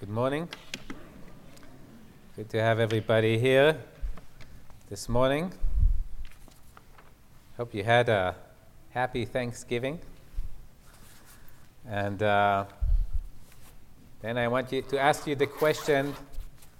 Good 0.00 0.10
morning. 0.10 0.48
Good 2.36 2.48
to 2.50 2.62
have 2.62 2.78
everybody 2.78 3.36
here 3.36 3.76
this 4.88 5.08
morning. 5.08 5.50
Hope 7.56 7.74
you 7.74 7.82
had 7.82 8.08
a 8.08 8.36
happy 8.90 9.24
Thanksgiving. 9.24 9.98
And 11.84 12.22
uh, 12.22 12.66
then 14.20 14.38
I 14.38 14.46
want 14.46 14.70
you 14.70 14.82
to 14.82 15.00
ask 15.00 15.26
you 15.26 15.34
the 15.34 15.48
question 15.48 16.14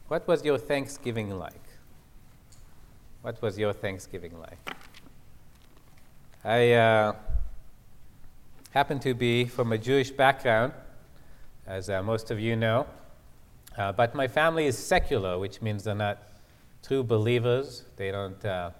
what 0.06 0.28
was 0.28 0.44
your 0.44 0.56
Thanksgiving 0.56 1.36
like? 1.36 1.66
What 3.22 3.42
was 3.42 3.58
your 3.58 3.72
Thanksgiving 3.72 4.38
like? 4.38 4.76
I 6.44 6.72
uh, 6.74 7.16
happen 8.70 9.00
to 9.00 9.12
be 9.12 9.46
from 9.46 9.72
a 9.72 9.78
Jewish 9.78 10.12
background, 10.12 10.72
as 11.66 11.90
uh, 11.90 12.00
most 12.00 12.30
of 12.30 12.38
you 12.38 12.54
know. 12.54 12.86
Uh, 13.78 13.92
but 13.92 14.12
my 14.12 14.26
family 14.26 14.66
is 14.66 14.76
secular, 14.76 15.38
which 15.38 15.62
means 15.62 15.84
they're 15.84 15.94
not 15.94 16.18
true 16.82 17.04
believers. 17.04 17.84
They 17.94 18.10
don't 18.10 18.44
uh, 18.44 18.70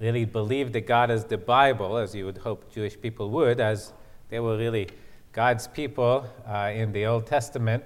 really 0.00 0.24
believe 0.24 0.72
that 0.72 0.84
God 0.84 1.12
is 1.12 1.24
the 1.24 1.38
Bible, 1.38 1.96
as 1.96 2.12
you 2.12 2.24
would 2.24 2.38
hope 2.38 2.72
Jewish 2.74 3.00
people 3.00 3.30
would, 3.30 3.60
as 3.60 3.92
they 4.30 4.40
were 4.40 4.58
really 4.58 4.88
God's 5.32 5.68
people 5.68 6.26
uh, 6.44 6.72
in 6.74 6.92
the 6.92 7.06
Old 7.06 7.24
Testament, 7.24 7.84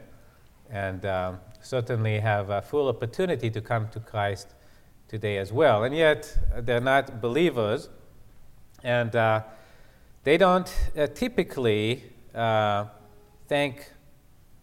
and 0.71 1.05
um, 1.05 1.41
certainly 1.61 2.21
have 2.21 2.49
a 2.49 2.63
full 2.63 2.88
opportunity 2.88 3.51
to 3.51 3.61
come 3.61 3.88
to 3.88 4.01
Christ 4.01 4.55
today 5.09 5.37
as 5.37 5.52
well. 5.52 5.85
And 5.85 5.95
yet, 5.95 6.38
they're 6.61 6.80
not 6.80 7.21
believers, 7.21 7.91
and 8.83 9.15
uh, 9.15 9.43
they 10.25 10.38
don't 10.38 10.75
uh, 10.97 11.07
typically 11.09 12.02
uh, 12.35 12.87
thank 13.47 13.93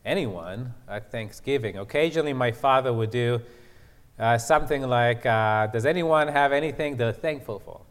anyone 0.06 0.74
at 0.88 1.12
Thanksgiving. 1.12 1.78
Occasionally, 1.78 2.34
my 2.34 2.52
father 2.52 2.92
would 2.94 3.12
do 3.12 3.42
uh, 4.20 4.38
something 4.38 4.84
like, 4.84 5.26
uh, 5.26 5.68
Does 5.68 5.86
anyone 5.86 6.28
have 6.28 6.52
anything 6.52 6.98
they're 6.98 7.12
thankful 7.12 7.60
for? 7.60 7.82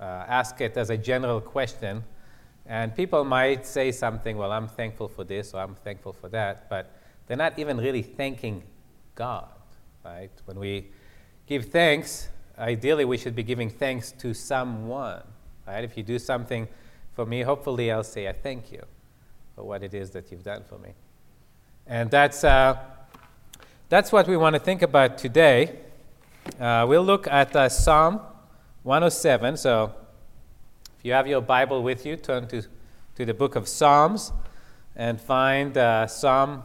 Uh, 0.00 0.24
ask 0.26 0.60
it 0.60 0.76
as 0.76 0.90
a 0.90 0.96
general 0.96 1.40
question. 1.40 2.02
And 2.66 2.94
people 2.94 3.24
might 3.24 3.66
say 3.66 3.92
something, 3.92 4.36
Well, 4.36 4.52
I'm 4.52 4.68
thankful 4.68 5.08
for 5.08 5.24
this 5.24 5.54
or 5.54 5.60
I'm 5.60 5.74
thankful 5.74 6.12
for 6.12 6.28
that, 6.30 6.68
but 6.68 6.90
they're 7.26 7.36
not 7.36 7.58
even 7.58 7.78
really 7.78 8.02
thanking 8.02 8.62
God, 9.14 9.48
right? 10.04 10.30
When 10.46 10.58
we 10.58 10.88
give 11.46 11.66
thanks, 11.66 12.28
ideally 12.58 13.04
we 13.04 13.18
should 13.18 13.34
be 13.34 13.42
giving 13.42 13.70
thanks 13.70 14.12
to 14.12 14.34
someone, 14.34 15.22
right? 15.66 15.84
If 15.84 15.96
you 15.96 16.02
do 16.02 16.18
something 16.18 16.66
for 17.12 17.26
me, 17.26 17.42
hopefully 17.42 17.92
I'll 17.92 18.02
say 18.02 18.26
a 18.26 18.32
thank 18.32 18.72
you 18.72 18.82
for 19.54 19.64
what 19.64 19.82
it 19.82 19.94
is 19.94 20.10
that 20.10 20.30
you've 20.30 20.42
done 20.42 20.64
for 20.64 20.78
me. 20.78 20.94
And 21.86 22.10
that's, 22.10 22.44
uh, 22.44 22.78
that's 23.88 24.12
what 24.12 24.28
we 24.28 24.36
want 24.36 24.54
to 24.54 24.60
think 24.60 24.82
about 24.82 25.18
today. 25.18 25.80
Uh, 26.58 26.86
we'll 26.88 27.04
look 27.04 27.26
at 27.26 27.54
uh, 27.56 27.68
Psalm 27.68 28.20
107. 28.82 29.56
So 29.56 29.94
if 30.98 31.04
you 31.04 31.12
have 31.12 31.26
your 31.26 31.40
Bible 31.40 31.82
with 31.82 32.06
you, 32.06 32.16
turn 32.16 32.46
to, 32.48 32.62
to 33.16 33.24
the 33.24 33.34
book 33.34 33.56
of 33.56 33.66
Psalms 33.68 34.32
and 34.94 35.20
find 35.20 35.76
uh, 35.76 36.06
Psalm 36.06 36.62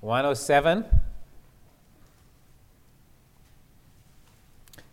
107. 0.00 0.84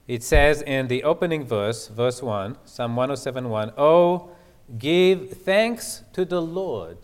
It 0.08 0.24
says 0.24 0.64
in 0.64 0.88
the 0.88 1.04
opening 1.04 1.46
verse, 1.46 1.88
verse 1.88 2.24
1, 2.24 2.58
Psalm 2.66 2.96
107 2.96 3.48
1, 3.48 3.74
Oh, 3.78 4.32
give 4.78 5.32
thanks 5.32 6.04
to 6.14 6.26
the 6.26 6.42
Lord, 6.42 6.98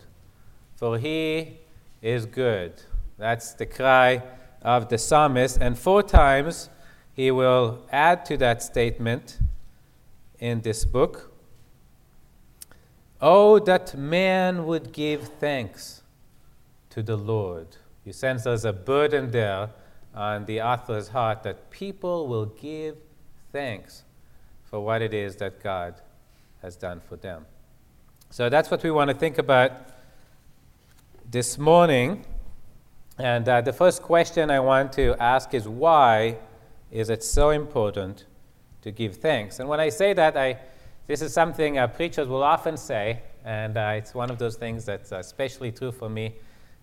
for 0.74 0.98
he 0.98 1.58
is 2.06 2.24
good. 2.24 2.72
That's 3.18 3.52
the 3.54 3.66
cry 3.66 4.22
of 4.62 4.88
the 4.88 4.98
psalmist. 4.98 5.58
And 5.60 5.78
four 5.78 6.02
times 6.02 6.70
he 7.12 7.30
will 7.30 7.84
add 7.90 8.24
to 8.26 8.36
that 8.36 8.62
statement 8.62 9.38
in 10.38 10.60
this 10.60 10.84
book. 10.84 11.32
Oh, 13.20 13.58
that 13.60 13.96
man 13.96 14.66
would 14.66 14.92
give 14.92 15.28
thanks 15.40 16.02
to 16.90 17.02
the 17.02 17.16
Lord. 17.16 17.76
You 18.04 18.12
sense 18.12 18.44
there's 18.44 18.64
a 18.64 18.72
burden 18.72 19.30
there 19.30 19.70
on 20.14 20.44
the 20.44 20.60
author's 20.60 21.08
heart 21.08 21.42
that 21.42 21.70
people 21.70 22.28
will 22.28 22.46
give 22.46 22.96
thanks 23.52 24.04
for 24.64 24.80
what 24.80 25.02
it 25.02 25.12
is 25.12 25.36
that 25.36 25.62
God 25.62 25.94
has 26.62 26.76
done 26.76 27.00
for 27.00 27.16
them. 27.16 27.46
So 28.30 28.48
that's 28.48 28.70
what 28.70 28.82
we 28.82 28.90
want 28.90 29.08
to 29.10 29.16
think 29.16 29.38
about 29.38 29.72
this 31.28 31.58
morning. 31.58 32.24
And 33.18 33.48
uh, 33.48 33.60
the 33.60 33.72
first 33.72 34.02
question 34.02 34.50
I 34.50 34.60
want 34.60 34.92
to 34.92 35.16
ask 35.18 35.54
is 35.54 35.66
why 35.66 36.38
is 36.90 37.10
it 37.10 37.24
so 37.24 37.50
important 37.50 38.26
to 38.82 38.92
give 38.92 39.16
thanks? 39.16 39.58
And 39.58 39.68
when 39.68 39.80
I 39.80 39.88
say 39.88 40.12
that, 40.12 40.36
I, 40.36 40.58
this 41.06 41.22
is 41.22 41.32
something 41.32 41.78
uh, 41.78 41.88
preachers 41.88 42.28
will 42.28 42.44
often 42.44 42.76
say, 42.76 43.22
and 43.44 43.76
uh, 43.76 43.94
it's 43.96 44.14
one 44.14 44.30
of 44.30 44.38
those 44.38 44.56
things 44.56 44.84
that's 44.84 45.12
especially 45.12 45.72
true 45.72 45.90
for 45.90 46.08
me 46.08 46.36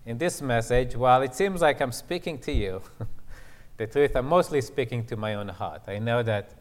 in 0.04 0.18
this 0.18 0.42
message. 0.42 0.94
While 0.94 1.22
it 1.22 1.34
seems 1.34 1.62
like 1.62 1.80
I'm 1.80 1.92
speaking 1.92 2.38
to 2.40 2.52
you, 2.52 2.82
the 3.78 3.86
truth, 3.86 4.14
I'm 4.14 4.26
mostly 4.26 4.60
speaking 4.60 5.06
to 5.06 5.16
my 5.16 5.34
own 5.34 5.48
heart. 5.48 5.82
I 5.88 5.98
know 5.98 6.22
that 6.22 6.54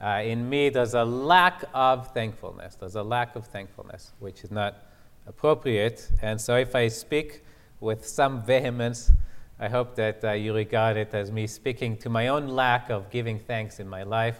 uh, 0.00 0.22
in 0.24 0.48
me 0.48 0.68
there's 0.68 0.94
a 0.94 1.04
lack 1.04 1.64
of 1.74 2.12
thankfulness. 2.14 2.76
There's 2.76 2.96
a 2.96 3.02
lack 3.02 3.34
of 3.34 3.46
thankfulness, 3.46 4.12
which 4.20 4.44
is 4.44 4.50
not 4.50 4.85
appropriate. 5.26 6.10
And 6.22 6.40
so 6.40 6.56
if 6.56 6.74
I 6.74 6.88
speak 6.88 7.42
with 7.80 8.06
some 8.06 8.42
vehemence, 8.42 9.12
I 9.58 9.68
hope 9.68 9.94
that 9.96 10.24
uh, 10.24 10.32
you 10.32 10.54
regard 10.54 10.96
it 10.96 11.14
as 11.14 11.32
me 11.32 11.46
speaking 11.46 11.96
to 11.98 12.08
my 12.08 12.28
own 12.28 12.48
lack 12.48 12.90
of 12.90 13.10
giving 13.10 13.38
thanks 13.38 13.80
in 13.80 13.88
my 13.88 14.02
life 14.02 14.38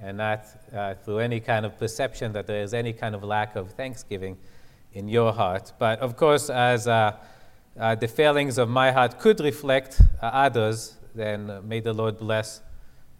and 0.00 0.18
not 0.18 0.44
uh, 0.74 0.94
through 0.94 1.18
any 1.18 1.40
kind 1.40 1.66
of 1.66 1.78
perception 1.78 2.32
that 2.32 2.46
there 2.46 2.62
is 2.62 2.74
any 2.74 2.92
kind 2.92 3.14
of 3.14 3.24
lack 3.24 3.56
of 3.56 3.72
thanksgiving 3.72 4.36
in 4.92 5.08
your 5.08 5.32
heart. 5.32 5.72
But 5.78 6.00
of 6.00 6.16
course, 6.16 6.50
as 6.50 6.86
uh, 6.86 7.16
uh 7.78 7.94
the 7.94 8.08
failings 8.08 8.58
of 8.58 8.68
my 8.68 8.90
heart 8.90 9.18
could 9.18 9.40
reflect 9.40 10.00
uh, 10.22 10.26
others, 10.26 10.96
then 11.14 11.60
may 11.66 11.80
the 11.80 11.92
Lord 11.92 12.18
bless 12.18 12.60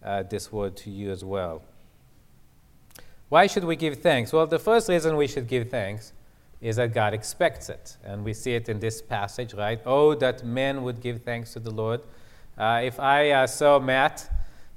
uh, 0.03 0.23
this 0.23 0.51
word 0.51 0.75
to 0.77 0.89
you 0.89 1.11
as 1.11 1.23
well. 1.23 1.63
Why 3.29 3.47
should 3.47 3.63
we 3.63 3.75
give 3.75 3.99
thanks? 3.99 4.33
Well, 4.33 4.47
the 4.47 4.59
first 4.59 4.89
reason 4.89 5.15
we 5.15 5.27
should 5.27 5.47
give 5.47 5.69
thanks 5.69 6.13
is 6.61 6.75
that 6.75 6.93
God 6.93 7.13
expects 7.13 7.69
it. 7.69 7.97
And 8.03 8.23
we 8.23 8.33
see 8.33 8.53
it 8.53 8.69
in 8.69 8.79
this 8.79 9.01
passage, 9.01 9.53
right? 9.53 9.81
Oh, 9.85 10.13
that 10.15 10.45
men 10.45 10.83
would 10.83 11.01
give 11.01 11.23
thanks 11.23 11.53
to 11.53 11.59
the 11.59 11.71
Lord. 11.71 12.01
Uh, 12.57 12.81
if 12.83 12.99
I 12.99 13.31
uh, 13.31 13.47
saw 13.47 13.79
Matt 13.79 14.29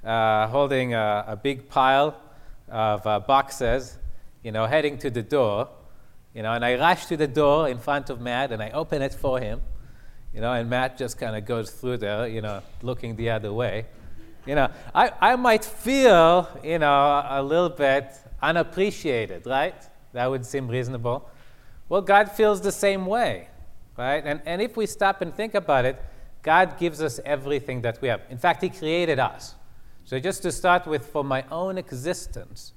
uh, 0.02 0.46
holding 0.48 0.94
a, 0.94 1.24
a, 1.28 1.36
big 1.36 1.68
pile 1.68 2.18
of 2.70 3.06
uh, 3.06 3.20
boxes, 3.20 3.98
you 4.42 4.52
know, 4.52 4.64
heading 4.64 4.96
to 4.98 5.10
the 5.10 5.22
door, 5.22 5.68
you 6.34 6.42
know, 6.42 6.52
and 6.52 6.64
I 6.64 6.76
rush 6.76 7.06
to 7.06 7.16
the 7.16 7.26
door 7.26 7.68
in 7.68 7.78
front 7.78 8.08
of 8.10 8.20
Matt 8.20 8.52
and 8.52 8.62
I 8.62 8.70
open 8.70 9.02
it 9.02 9.12
for 9.12 9.38
him, 9.38 9.60
you 10.32 10.40
know, 10.40 10.52
and 10.52 10.70
Matt 10.70 10.96
just 10.96 11.18
kind 11.18 11.36
of 11.36 11.44
goes 11.44 11.70
through 11.70 11.98
there, 11.98 12.26
you 12.26 12.40
know, 12.40 12.62
looking 12.82 13.16
the 13.16 13.30
other 13.30 13.52
way. 13.52 13.86
You 14.46 14.54
know, 14.54 14.68
I, 14.94 15.10
I 15.20 15.36
might 15.36 15.64
feel, 15.64 16.48
you 16.62 16.78
know, 16.78 17.24
a 17.28 17.42
little 17.42 17.70
bit 17.70 18.06
unappreciated, 18.42 19.46
right? 19.46 19.74
That 20.12 20.30
would 20.30 20.44
seem 20.44 20.68
reasonable. 20.68 21.28
Well, 21.88 22.02
God 22.02 22.30
feels 22.30 22.60
the 22.60 22.72
same 22.72 23.06
way, 23.06 23.48
right? 23.96 24.22
And, 24.24 24.40
and 24.46 24.62
if 24.62 24.76
we 24.76 24.86
stop 24.86 25.20
and 25.20 25.34
think 25.34 25.54
about 25.54 25.84
it, 25.84 26.02
God 26.42 26.78
gives 26.78 27.02
us 27.02 27.20
everything 27.24 27.82
that 27.82 28.00
we 28.00 28.08
have. 28.08 28.22
In 28.30 28.38
fact, 28.38 28.62
He 28.62 28.68
created 28.68 29.18
us. 29.18 29.54
So 30.04 30.18
just 30.18 30.42
to 30.42 30.52
start 30.52 30.86
with, 30.86 31.06
for 31.06 31.24
my 31.24 31.44
own 31.50 31.78
existence, 31.78 32.72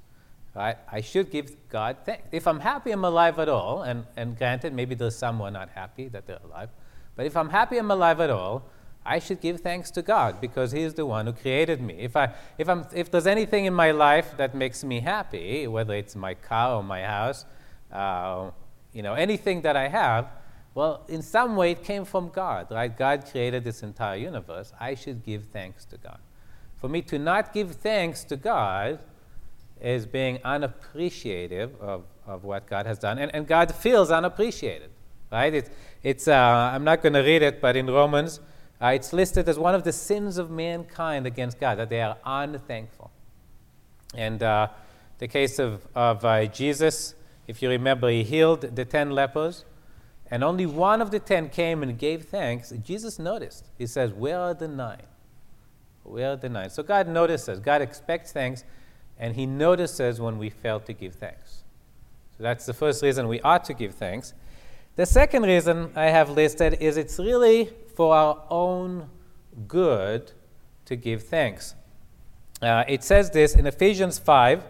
right, 0.55 0.77
I 0.91 1.01
should 1.01 1.29
give 1.29 1.55
God 1.69 1.97
thanks. 2.05 2.23
If 2.31 2.47
I'm 2.47 2.61
happy 2.61 2.91
I'm 2.91 3.03
alive 3.03 3.39
at 3.39 3.49
all, 3.49 3.81
and, 3.81 4.05
and 4.15 4.37
granted, 4.37 4.73
maybe 4.73 4.95
there's 4.95 5.17
some 5.17 5.37
who 5.37 5.43
are 5.43 5.51
not 5.51 5.69
happy 5.69 6.07
that 6.09 6.25
they're 6.25 6.39
alive, 6.43 6.69
but 7.15 7.25
if 7.25 7.35
I'm 7.35 7.49
happy 7.49 7.77
I'm 7.77 7.91
alive 7.91 8.21
at 8.21 8.29
all, 8.29 8.63
I 9.05 9.19
should 9.19 9.39
give 9.41 9.61
thanks 9.61 9.89
to 9.91 10.01
God 10.01 10.41
because 10.41 10.71
He 10.71 10.81
is 10.81 10.93
the 10.93 11.05
one 11.05 11.27
who 11.27 11.33
created 11.33 11.81
me. 11.81 11.95
If, 11.95 12.15
I, 12.15 12.33
if, 12.57 12.67
I'm, 12.67 12.85
if 12.93 13.09
there's 13.09 13.27
anything 13.27 13.65
in 13.65 13.73
my 13.73 13.91
life 13.91 14.35
that 14.37 14.53
makes 14.53 14.83
me 14.83 14.99
happy, 14.99 15.65
whether 15.67 15.93
it's 15.93 16.15
my 16.15 16.33
car 16.33 16.75
or 16.75 16.83
my 16.83 17.03
house, 17.03 17.45
uh, 17.91 18.51
you 18.97 19.03
know, 19.03 19.13
anything 19.13 19.61
that 19.61 19.75
I 19.75 19.89
have, 19.89 20.31
well, 20.73 21.03
in 21.07 21.21
some 21.21 21.55
way 21.55 21.69
it 21.69 21.83
came 21.83 22.03
from 22.03 22.29
God, 22.29 22.65
right? 22.71 22.97
God 22.97 23.27
created 23.29 23.63
this 23.63 23.83
entire 23.83 24.17
universe. 24.17 24.73
I 24.79 24.95
should 24.95 25.23
give 25.23 25.45
thanks 25.53 25.85
to 25.85 25.97
God. 25.97 26.17
For 26.81 26.89
me 26.89 27.03
to 27.03 27.19
not 27.19 27.53
give 27.53 27.73
thanks 27.75 28.23
to 28.23 28.35
God 28.35 28.97
is 29.79 30.07
being 30.07 30.39
unappreciative 30.43 31.79
of, 31.79 32.05
of 32.25 32.43
what 32.43 32.65
God 32.65 32.87
has 32.87 32.97
done. 32.97 33.19
And, 33.19 33.33
and 33.35 33.45
God 33.45 33.71
feels 33.75 34.09
unappreciated, 34.09 34.89
right? 35.31 35.53
It, 35.53 35.69
it's, 36.01 36.27
uh, 36.27 36.71
I'm 36.73 36.83
not 36.83 37.03
going 37.03 37.13
to 37.13 37.21
read 37.21 37.43
it, 37.43 37.61
but 37.61 37.75
in 37.75 37.85
Romans, 37.85 38.39
uh, 38.81 38.87
it's 38.87 39.13
listed 39.13 39.47
as 39.47 39.59
one 39.59 39.75
of 39.75 39.83
the 39.83 39.93
sins 39.93 40.39
of 40.39 40.49
mankind 40.49 41.27
against 41.27 41.59
God, 41.59 41.75
that 41.75 41.89
they 41.89 42.01
are 42.01 42.17
unthankful. 42.25 43.11
And 44.15 44.41
uh, 44.41 44.69
the 45.19 45.27
case 45.27 45.59
of, 45.59 45.85
of 45.93 46.25
uh, 46.25 46.45
Jesus, 46.47 47.13
if 47.47 47.61
you 47.61 47.69
remember, 47.69 48.09
he 48.09 48.23
healed 48.23 48.61
the 48.75 48.85
ten 48.85 49.11
lepers. 49.11 49.65
and 50.29 50.43
only 50.43 50.65
one 50.65 51.01
of 51.01 51.09
the 51.09 51.19
ten 51.19 51.47
came 51.49 51.81
and 51.81 51.97
gave 51.97 52.25
thanks, 52.25 52.71
Jesus 52.83 53.17
noticed. 53.17 53.69
He 53.77 53.87
says, 53.87 54.11
Where 54.11 54.37
are 54.39 54.53
the 54.53 54.67
nine? 54.67 55.07
Where 56.03 56.33
are 56.33 56.35
the 56.35 56.49
nine? 56.49 56.69
So 56.69 56.83
God 56.83 57.07
notices. 57.07 57.59
God 57.59 57.81
expects 57.81 58.31
thanks, 58.31 58.63
and 59.17 59.35
He 59.35 59.45
notices 59.45 60.19
when 60.19 60.37
we 60.37 60.49
fail 60.49 60.79
to 60.81 60.93
give 60.93 61.15
thanks. 61.15 61.63
So 62.37 62.43
that's 62.43 62.65
the 62.65 62.73
first 62.73 63.01
reason 63.01 63.27
we 63.27 63.41
ought 63.41 63.63
to 63.65 63.73
give 63.73 63.95
thanks. 63.95 64.33
The 64.95 65.05
second 65.05 65.43
reason 65.43 65.91
I 65.95 66.05
have 66.05 66.29
listed 66.29 66.77
is 66.81 66.97
it's 66.97 67.19
really 67.19 67.71
for 67.95 68.15
our 68.15 68.43
own 68.49 69.09
good 69.67 70.31
to 70.85 70.95
give 70.95 71.23
thanks. 71.23 71.75
Uh, 72.61 72.83
it 72.87 73.03
says 73.03 73.29
this 73.31 73.55
in 73.55 73.65
Ephesians 73.65 74.19
5. 74.19 74.63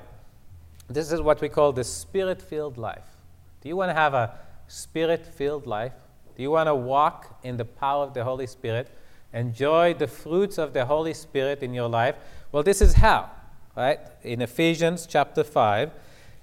This 0.90 1.12
is 1.12 1.22
what 1.22 1.42
we 1.42 1.50
call 1.50 1.74
the 1.74 1.84
spirit 1.84 2.42
filled 2.42 2.78
life. 2.78 3.18
Do 3.62 3.70
you 3.70 3.76
want 3.76 3.90
to 3.90 3.94
have 3.94 4.14
a 4.14 4.36
spirit 4.68 5.26
filled 5.26 5.68
life? 5.68 5.94
Do 6.36 6.44
you 6.44 6.52
want 6.52 6.68
to 6.68 6.76
walk 6.76 7.40
in 7.44 7.58
the 7.58 7.66
power 7.66 8.04
of 8.04 8.14
the 8.14 8.24
Holy 8.24 8.48
Spirit? 8.48 8.90
Enjoy 9.34 9.94
the 9.94 10.08
fruits 10.08 10.58
of 10.58 10.74
the 10.74 10.86
Holy 10.86 11.14
Spirit 11.14 11.62
in 11.62 11.74
your 11.74 11.90
life? 11.90 12.16
Well, 12.52 12.64
this 12.64 12.82
is 12.82 12.94
how, 12.94 13.30
right? 13.76 14.00
In 14.24 14.42
Ephesians 14.42 15.06
chapter 15.06 15.44
5, 15.44 15.92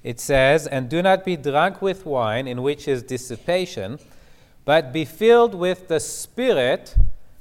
it 0.02 0.20
says, 0.20 0.66
And 0.66 0.88
do 0.88 1.00
not 1.00 1.24
be 1.24 1.36
drunk 1.36 1.80
with 1.80 2.04
wine, 2.04 2.46
in 2.46 2.62
which 2.62 2.86
is 2.86 3.02
dissipation, 3.02 3.98
but 4.64 4.92
be 4.92 5.04
filled 5.04 5.54
with 5.54 5.88
the 5.88 6.00
Spirit, 6.00 6.96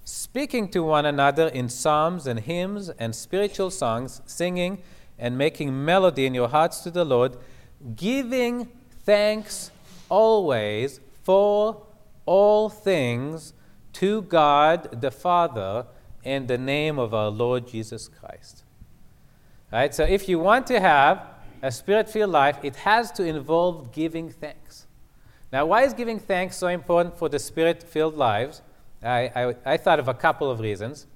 speaking 0.06 0.70
to 0.70 0.84
one 0.84 1.06
another 1.06 1.48
in 1.48 1.68
psalms 1.68 2.26
and 2.28 2.40
hymns 2.40 2.90
and 2.90 3.14
spiritual 3.14 3.70
songs, 3.70 4.22
singing 4.26 4.82
and 5.24 5.38
making 5.38 5.86
melody 5.86 6.26
in 6.26 6.34
your 6.34 6.50
hearts 6.50 6.82
to 6.82 6.92
the 6.92 7.06
Lord, 7.06 7.38
giving 7.96 8.68
thanks 9.06 9.72
always 10.10 11.00
for 11.22 11.82
all 12.26 12.68
things 12.68 13.54
to 13.94 14.24
God 14.24 15.00
the 15.00 15.12
Father 15.12 15.86
in 16.26 16.48
the 16.48 16.58
name 16.58 17.00
of 17.00 17.14
our 17.14 17.30
Lord 17.30 17.70
Jesus 17.70 18.10
Christ. 18.10 18.64
Right? 19.72 19.96
So 19.96 20.04
if 20.04 20.28
you 20.28 20.40
want 20.40 20.68
to 20.68 20.82
have 20.82 21.26
a 21.62 21.72
spirit 21.72 22.10
filled 22.10 22.32
life, 22.32 22.58
it 22.62 22.76
has 22.76 23.10
to 23.14 23.24
involve 23.24 23.94
giving 23.94 24.30
thanks. 24.30 24.88
Now, 25.54 25.66
why 25.68 25.84
is 25.84 25.94
giving 25.94 26.20
thanks 26.20 26.58
so 26.58 26.68
important 26.68 27.18
for 27.18 27.30
the 27.30 27.40
spirit 27.40 27.82
filled 27.82 28.18
lives? 28.18 28.62
I, 29.02 29.32
I, 29.34 29.56
I, 29.66 29.78
thought 29.78 30.00
of 30.00 30.10
a 30.10 30.14
couple 30.14 30.52
of 30.52 30.60
reasons. 30.60 31.08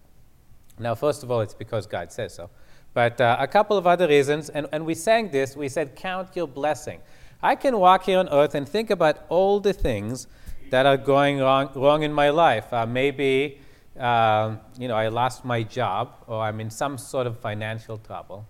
Now, 0.80 0.96
first 0.96 1.24
of 1.24 1.32
all, 1.32 1.42
it's 1.42 1.54
because 1.54 1.88
God 1.88 2.14
says 2.14 2.36
so. 2.36 2.50
But 2.94 3.22
uh, 3.22 3.38
a 3.40 3.48
couple 3.48 3.78
of 3.78 3.86
other 3.86 4.08
reasons, 4.08 4.50
and, 4.50 4.68
and 4.72 4.86
we 4.86 4.96
sang 4.96 5.30
this, 5.30 5.56
we 5.56 5.70
said, 5.70 5.96
Count 5.96 6.36
your 6.36 6.48
blessing. 6.48 7.00
I 7.42 7.56
can 7.56 7.78
walk 7.78 8.06
here 8.06 8.18
on 8.18 8.30
earth 8.30 8.56
and 8.56 8.68
think 8.68 8.90
about 8.90 9.26
all 9.30 9.60
the 9.60 9.74
things 9.74 10.28
that 10.72 10.86
are 10.86 10.98
going 10.98 11.40
wrong, 11.40 11.70
wrong 11.76 12.04
in 12.04 12.12
my 12.12 12.30
life. 12.30 12.74
Uh, 12.74 12.86
maybe, 12.86 13.60
uh, 14.00 14.56
you 14.80 14.88
know, 14.88 14.96
I 14.96 15.08
lost 15.10 15.46
my 15.46 15.64
job 15.64 16.16
or 16.26 16.42
I'm 16.42 16.60
in 16.60 16.72
some 16.72 16.98
sort 16.98 17.28
of 17.28 17.40
financial 17.40 17.98
trouble. 18.00 18.48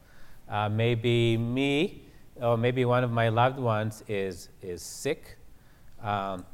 Uh, 0.48 0.70
maybe 0.70 1.38
me 1.38 2.04
or 2.42 2.58
maybe 2.58 2.86
one 2.86 3.04
of 3.04 3.12
my 3.12 3.30
loved 3.30 3.60
ones 3.60 4.04
is, 4.08 4.50
is 4.62 4.82
sick. 4.82 5.38
Um, 6.02 6.46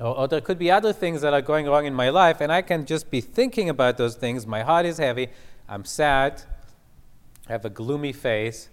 or, 0.00 0.18
or, 0.18 0.28
there 0.28 0.40
could 0.40 0.58
be 0.58 0.70
other 0.70 0.92
things 0.92 1.20
that 1.20 1.34
are 1.34 1.42
going 1.42 1.66
wrong 1.66 1.84
in 1.84 1.92
my 1.92 2.08
life, 2.08 2.40
and 2.40 2.50
I 2.50 2.62
can 2.62 2.86
just 2.86 3.10
be 3.10 3.20
thinking 3.20 3.68
about 3.68 3.98
those 3.98 4.16
things. 4.16 4.46
My 4.46 4.62
heart 4.62 4.86
is 4.86 4.96
heavy. 4.96 5.28
I'm 5.68 5.84
sad. 5.84 6.42
Have 7.50 7.64
a 7.64 7.70
gloomy 7.70 8.12
face. 8.12 8.68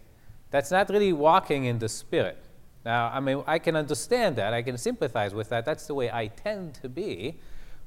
That's 0.51 0.69
not 0.69 0.89
really 0.91 1.11
walking 1.11 1.65
in 1.65 1.79
the 1.79 1.89
Spirit. 1.89 2.37
Now, 2.85 3.09
I 3.11 3.19
mean, 3.19 3.43
I 3.47 3.57
can 3.57 3.75
understand 3.75 4.35
that. 4.35 4.53
I 4.53 4.61
can 4.61 4.77
sympathize 4.77 5.33
with 5.33 5.49
that. 5.49 5.65
That's 5.65 5.87
the 5.87 5.95
way 5.95 6.11
I 6.11 6.27
tend 6.27 6.75
to 6.75 6.87
be. 6.87 7.39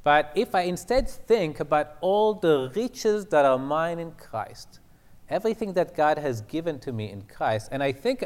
But 0.03 0.33
if 0.35 0.53
I 0.53 0.63
instead 0.63 1.09
think 1.09 1.61
about 1.61 1.97
all 2.01 2.35
the 2.35 2.73
riches 2.75 3.27
that 3.27 3.45
are 3.45 3.57
mine 3.57 4.01
in 4.01 4.11
Christ, 4.13 4.81
everything 5.29 5.75
that 5.75 5.95
God 5.95 6.19
has 6.19 6.41
given 6.41 6.81
to 6.81 6.91
me 6.91 7.09
in 7.09 7.23
Christ, 7.23 7.69
and 7.71 7.85
I 7.85 7.93
think 7.93 8.25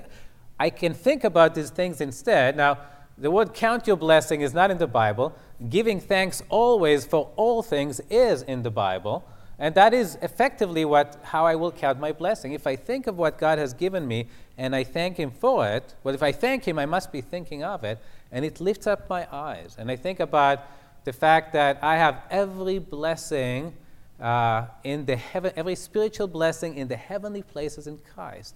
I 0.59 0.71
can 0.71 0.95
think 0.95 1.23
about 1.23 1.55
these 1.55 1.69
things 1.69 2.01
instead. 2.01 2.57
Now, 2.57 2.79
the 3.19 3.31
word 3.31 3.53
count 3.53 3.87
your 3.87 3.99
blessing 3.99 4.41
is 4.41 4.55
not 4.55 4.71
in 4.71 4.79
the 4.79 4.87
Bible. 4.87 5.37
Giving 5.69 6.01
thanks 6.01 6.43
always 6.49 7.05
for 7.05 7.31
all 7.37 7.63
things 7.63 8.01
is 8.09 8.41
in 8.41 8.63
the 8.63 8.71
Bible. 8.71 9.23
And 9.59 9.75
that 9.77 9.95
is 9.95 10.19
effectively 10.21 10.85
what, 10.85 11.19
how 11.23 11.47
I 11.47 11.55
will 11.55 11.71
count 11.71 12.01
my 12.01 12.13
blessing. 12.13 12.53
If 12.53 12.67
I 12.67 12.77
think 12.77 13.07
of 13.07 13.17
what 13.17 13.39
God 13.39 13.59
has 13.59 13.73
given 13.73 14.07
me 14.07 14.29
and 14.59 14.75
I 14.75 14.85
thank 14.85 15.17
Him 15.17 15.31
for 15.31 15.67
it, 15.69 15.95
well, 16.03 16.15
if 16.15 16.23
I 16.23 16.33
thank 16.33 16.65
Him, 16.67 16.79
I 16.79 16.87
must 16.87 17.13
be 17.13 17.21
thinking 17.21 17.63
of 17.63 17.85
it, 17.85 17.99
and 18.33 18.45
it 18.45 18.61
lifts 18.61 18.87
up 18.87 19.09
my 19.09 19.29
eyes. 19.33 19.77
And 19.79 19.91
I 19.91 19.97
think 19.97 20.19
about 20.21 20.61
the 21.05 21.13
fact 21.13 21.53
that 21.53 21.79
I 21.83 21.97
have 21.97 22.23
every 22.31 22.79
blessing 22.79 23.75
uh, 24.21 24.67
in 24.83 25.05
the 25.07 25.17
heaven, 25.17 25.53
every 25.57 25.77
spiritual 25.77 26.27
blessing 26.27 26.77
in 26.77 26.89
the 26.89 26.97
heavenly 26.97 27.43
places 27.43 27.87
in 27.87 27.99
Christ. 28.15 28.55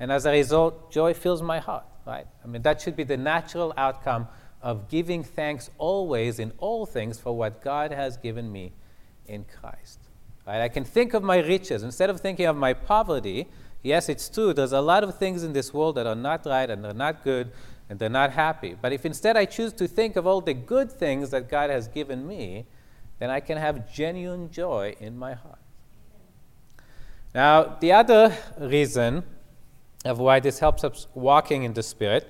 And 0.00 0.10
as 0.10 0.26
a 0.26 0.32
result, 0.32 0.90
joy 0.90 1.14
fills 1.14 1.40
my 1.40 1.58
heart, 1.58 1.84
right? 2.06 2.26
I 2.42 2.46
mean, 2.48 2.62
that 2.62 2.80
should 2.80 2.96
be 2.96 3.04
the 3.04 3.16
natural 3.16 3.72
outcome 3.76 4.28
of 4.60 4.88
giving 4.88 5.22
thanks 5.22 5.70
always 5.78 6.38
in 6.38 6.52
all 6.58 6.84
things 6.84 7.18
for 7.18 7.36
what 7.36 7.62
God 7.62 7.92
has 7.92 8.16
given 8.16 8.50
me 8.50 8.72
in 9.26 9.44
Christ. 9.44 10.00
Right? 10.46 10.60
I 10.60 10.68
can 10.68 10.84
think 10.84 11.14
of 11.14 11.22
my 11.22 11.38
riches 11.38 11.82
instead 11.82 12.10
of 12.10 12.20
thinking 12.20 12.46
of 12.46 12.56
my 12.56 12.74
poverty. 12.74 13.48
Yes, 13.82 14.08
it's 14.08 14.28
true. 14.28 14.52
There's 14.52 14.72
a 14.72 14.80
lot 14.80 15.04
of 15.04 15.18
things 15.18 15.42
in 15.42 15.52
this 15.52 15.72
world 15.72 15.96
that 15.96 16.06
are 16.06 16.14
not 16.14 16.44
right 16.46 16.68
and 16.68 16.84
they're 16.84 16.92
not 16.92 17.24
good 17.24 17.50
and 17.88 17.98
they're 17.98 18.08
not 18.08 18.32
happy. 18.32 18.76
But 18.80 18.92
if 18.92 19.06
instead 19.06 19.36
I 19.36 19.44
choose 19.44 19.72
to 19.74 19.88
think 19.88 20.16
of 20.16 20.26
all 20.26 20.40
the 20.40 20.54
good 20.54 20.90
things 20.90 21.30
that 21.30 21.48
God 21.48 21.70
has 21.70 21.88
given 21.88 22.26
me, 22.26 22.66
then 23.18 23.30
I 23.30 23.40
can 23.40 23.58
have 23.58 23.92
genuine 23.92 24.50
joy 24.50 24.94
in 25.00 25.18
my 25.18 25.34
heart. 25.34 25.58
Now, 27.34 27.76
the 27.80 27.92
other 27.92 28.36
reason 28.58 29.24
of 30.04 30.18
why 30.18 30.40
this 30.40 30.58
helps 30.58 30.84
us 30.84 31.06
walking 31.14 31.64
in 31.64 31.72
the 31.72 31.82
Spirit 31.82 32.28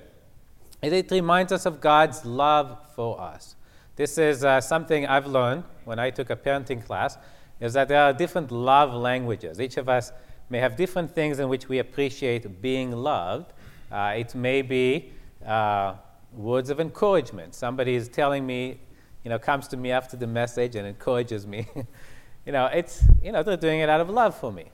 is 0.81 0.93
it 0.93 1.11
reminds 1.11 1.51
us 1.51 1.65
of 1.65 1.81
God's 1.81 2.25
love 2.25 2.77
for 2.95 3.19
us. 3.19 3.55
This 3.95 4.17
is 4.17 4.43
uh, 4.43 4.61
something 4.61 5.05
I've 5.05 5.27
learned 5.27 5.63
when 5.85 5.99
I 5.99 6.09
took 6.09 6.29
a 6.29 6.35
parenting 6.35 6.85
class 6.85 7.17
is 7.65 7.73
that 7.73 7.87
there 7.87 8.01
are 8.01 8.13
different 8.13 8.51
love 8.51 8.93
languages. 8.93 9.59
Each 9.59 9.77
of 9.77 9.89
us 9.89 10.11
may 10.49 10.59
have 10.59 10.75
different 10.75 11.13
things 11.13 11.39
in 11.39 11.49
which 11.49 11.67
we 11.67 11.79
appreciate 11.79 12.61
being 12.61 12.91
loved. 12.91 13.51
Uh, 13.91 14.13
it 14.17 14.35
may 14.35 14.61
be 14.61 15.11
uh, 15.45 15.95
words 16.33 16.69
of 16.69 16.79
encouragement. 16.79 17.55
Somebody 17.55 17.95
is 17.95 18.07
telling 18.07 18.45
me, 18.45 18.79
you 19.23 19.29
know, 19.29 19.39
comes 19.39 19.67
to 19.69 19.77
me 19.77 19.91
after 19.91 20.15
the 20.15 20.27
message 20.27 20.75
and 20.75 20.87
encourages 20.87 21.47
me. 21.47 21.67
you 22.45 22.51
know, 22.51 22.67
it's, 22.67 23.03
you 23.23 23.31
know, 23.31 23.43
they're 23.43 23.57
doing 23.57 23.79
it 23.79 23.89
out 23.89 24.01
of 24.01 24.09
love 24.09 24.37
for 24.37 24.51
me, 24.51 24.65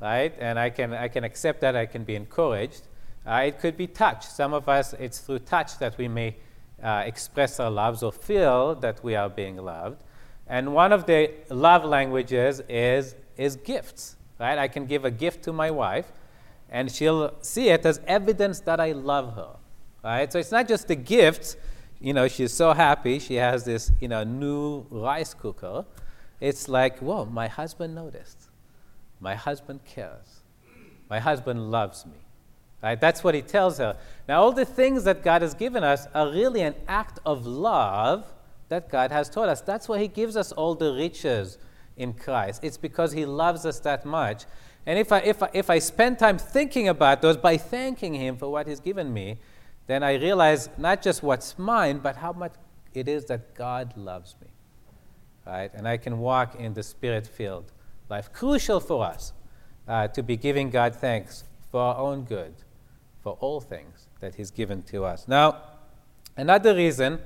right? 0.00 0.34
And 0.38 0.58
I 0.58 0.70
can, 0.70 0.92
I 0.92 1.08
can 1.08 1.24
accept 1.24 1.60
that. 1.62 1.74
I 1.74 1.86
can 1.86 2.04
be 2.04 2.14
encouraged. 2.14 2.82
Uh, 3.26 3.44
it 3.46 3.58
could 3.58 3.76
be 3.76 3.86
touch. 3.86 4.26
Some 4.26 4.52
of 4.52 4.68
us, 4.68 4.92
it's 4.94 5.18
through 5.18 5.40
touch 5.40 5.78
that 5.78 5.98
we 5.98 6.08
may 6.08 6.36
uh, 6.82 7.02
express 7.06 7.58
our 7.58 7.70
loves 7.70 8.02
or 8.02 8.12
feel 8.12 8.74
that 8.76 9.02
we 9.02 9.16
are 9.16 9.28
being 9.28 9.56
loved. 9.56 10.02
And 10.46 10.74
one 10.74 10.92
of 10.92 11.06
the 11.06 11.30
love 11.48 11.84
languages 11.84 12.60
is, 12.68 13.14
is 13.36 13.56
gifts, 13.56 14.16
right? 14.38 14.58
I 14.58 14.68
can 14.68 14.86
give 14.86 15.04
a 15.04 15.10
gift 15.10 15.42
to 15.44 15.52
my 15.52 15.70
wife, 15.70 16.12
and 16.70 16.90
she'll 16.90 17.34
see 17.40 17.70
it 17.70 17.86
as 17.86 18.00
evidence 18.06 18.60
that 18.60 18.80
I 18.80 18.92
love 18.92 19.34
her, 19.36 19.56
right? 20.02 20.30
So 20.30 20.38
it's 20.38 20.52
not 20.52 20.68
just 20.68 20.88
the 20.88 20.96
gifts. 20.96 21.56
You 22.00 22.12
know, 22.12 22.28
she's 22.28 22.52
so 22.52 22.72
happy. 22.72 23.18
She 23.18 23.36
has 23.36 23.64
this, 23.64 23.90
you 24.00 24.08
know, 24.08 24.24
new 24.24 24.86
rice 24.90 25.32
cooker. 25.32 25.86
It's 26.40 26.68
like, 26.68 26.98
whoa, 26.98 27.24
my 27.24 27.48
husband 27.48 27.94
noticed. 27.94 28.50
My 29.20 29.34
husband 29.34 29.80
cares. 29.86 30.42
My 31.08 31.20
husband 31.20 31.70
loves 31.70 32.04
me. 32.04 32.18
Right? 32.82 33.00
That's 33.00 33.24
what 33.24 33.34
he 33.34 33.40
tells 33.40 33.78
her. 33.78 33.96
Now, 34.28 34.42
all 34.42 34.52
the 34.52 34.66
things 34.66 35.04
that 35.04 35.22
God 35.22 35.40
has 35.40 35.54
given 35.54 35.82
us 35.82 36.06
are 36.14 36.30
really 36.30 36.60
an 36.60 36.74
act 36.86 37.18
of 37.24 37.46
love 37.46 38.33
that 38.74 38.88
God 38.90 39.12
has 39.12 39.30
taught 39.30 39.48
us. 39.48 39.60
That's 39.60 39.88
why 39.88 39.98
He 40.00 40.08
gives 40.08 40.36
us 40.36 40.50
all 40.50 40.74
the 40.74 40.92
riches 40.92 41.58
in 41.96 42.12
Christ. 42.12 42.64
It's 42.64 42.76
because 42.76 43.12
He 43.12 43.24
loves 43.24 43.64
us 43.64 43.78
that 43.80 44.04
much. 44.04 44.44
And 44.84 44.98
if 44.98 45.12
I, 45.12 45.18
if 45.20 45.42
I, 45.42 45.50
if 45.52 45.70
I 45.70 45.78
spend 45.78 46.18
time 46.18 46.38
thinking 46.38 46.88
about 46.88 47.22
those 47.22 47.36
by 47.36 47.56
thanking 47.56 48.14
Him 48.14 48.36
for 48.36 48.50
what 48.50 48.66
He's 48.66 48.80
given 48.80 49.12
me, 49.12 49.38
then 49.86 50.02
I 50.02 50.14
realize 50.14 50.68
not 50.76 51.02
just 51.02 51.22
what's 51.22 51.56
mine, 51.56 51.98
but 51.98 52.16
how 52.16 52.32
much 52.32 52.54
it 52.94 53.06
is 53.08 53.26
that 53.26 53.54
God 53.54 53.96
loves 53.96 54.34
me. 54.40 54.48
Right? 55.46 55.70
And 55.72 55.86
I 55.86 55.96
can 55.96 56.18
walk 56.18 56.56
in 56.56 56.74
the 56.74 56.82
spirit 56.82 57.26
filled 57.26 57.70
life. 58.08 58.32
Crucial 58.32 58.80
for 58.80 59.04
us 59.04 59.32
uh, 59.86 60.08
to 60.08 60.22
be 60.22 60.36
giving 60.36 60.70
God 60.70 60.96
thanks 60.96 61.44
for 61.70 61.80
our 61.80 61.96
own 61.96 62.24
good, 62.24 62.54
for 63.22 63.36
all 63.40 63.60
things 63.60 64.08
that 64.18 64.34
He's 64.34 64.50
given 64.50 64.82
to 64.84 65.04
us. 65.04 65.28
Now, 65.28 65.62
another 66.36 66.74
reason 66.74 67.20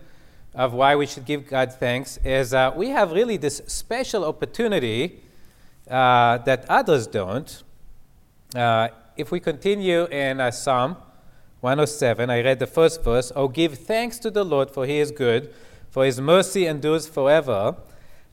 of 0.54 0.72
why 0.72 0.96
we 0.96 1.06
should 1.06 1.24
give 1.24 1.48
God 1.48 1.72
thanks 1.72 2.18
is 2.24 2.54
uh, 2.54 2.72
we 2.74 2.88
have 2.88 3.12
really 3.12 3.36
this 3.36 3.62
special 3.66 4.24
opportunity 4.24 5.20
uh, 5.90 6.38
that 6.38 6.64
others 6.68 7.06
don't. 7.06 7.62
Uh, 8.54 8.88
if 9.16 9.30
we 9.30 9.40
continue 9.40 10.06
in 10.06 10.40
uh, 10.40 10.50
Psalm 10.50 10.96
107, 11.60 12.30
I 12.30 12.42
read 12.42 12.58
the 12.58 12.66
first 12.66 13.02
verse 13.02 13.32
Oh, 13.34 13.48
give 13.48 13.78
thanks 13.78 14.18
to 14.20 14.30
the 14.30 14.44
Lord, 14.44 14.70
for 14.70 14.86
he 14.86 14.98
is 14.98 15.10
good, 15.10 15.52
for 15.90 16.04
his 16.04 16.20
mercy 16.20 16.66
endures 16.66 17.08
forever. 17.08 17.76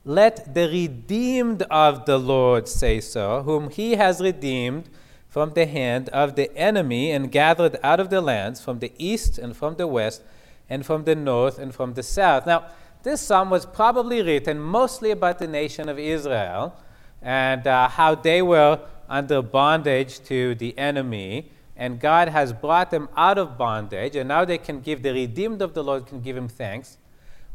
Let 0.04 0.54
the 0.54 0.68
redeemed 0.68 1.62
of 1.62 2.06
the 2.06 2.18
Lord 2.18 2.68
say 2.68 3.00
so, 3.00 3.42
whom 3.42 3.70
he 3.70 3.92
has 3.92 4.20
redeemed 4.20 4.88
from 5.28 5.52
the 5.54 5.66
hand 5.66 6.08
of 6.10 6.36
the 6.36 6.56
enemy 6.56 7.10
and 7.10 7.32
gathered 7.32 7.76
out 7.82 8.00
of 8.00 8.08
the 8.08 8.20
lands 8.20 8.60
from 8.60 8.78
the 8.78 8.92
east 8.96 9.38
and 9.38 9.56
from 9.56 9.74
the 9.74 9.86
west 9.86 10.22
and 10.68 10.84
from 10.84 11.04
the 11.04 11.14
north 11.14 11.58
and 11.58 11.74
from 11.74 11.94
the 11.94 12.02
south. 12.02 12.46
Now, 12.46 12.66
this 13.02 13.20
psalm 13.20 13.50
was 13.50 13.64
probably 13.64 14.22
written 14.22 14.58
mostly 14.58 15.10
about 15.10 15.38
the 15.38 15.46
nation 15.46 15.88
of 15.88 15.98
Israel 15.98 16.76
and 17.22 17.66
uh, 17.66 17.88
how 17.88 18.14
they 18.14 18.42
were 18.42 18.80
under 19.08 19.42
bondage 19.42 20.20
to 20.24 20.54
the 20.56 20.76
enemy. 20.78 21.50
And 21.76 22.00
God 22.00 22.28
has 22.28 22.52
brought 22.52 22.90
them 22.90 23.08
out 23.16 23.36
of 23.36 23.58
bondage, 23.58 24.16
and 24.16 24.28
now 24.28 24.44
they 24.44 24.58
can 24.58 24.80
give, 24.80 25.02
the 25.02 25.12
redeemed 25.12 25.60
of 25.60 25.74
the 25.74 25.84
Lord 25.84 26.06
can 26.06 26.20
give 26.22 26.36
him 26.36 26.48
thanks. 26.48 26.96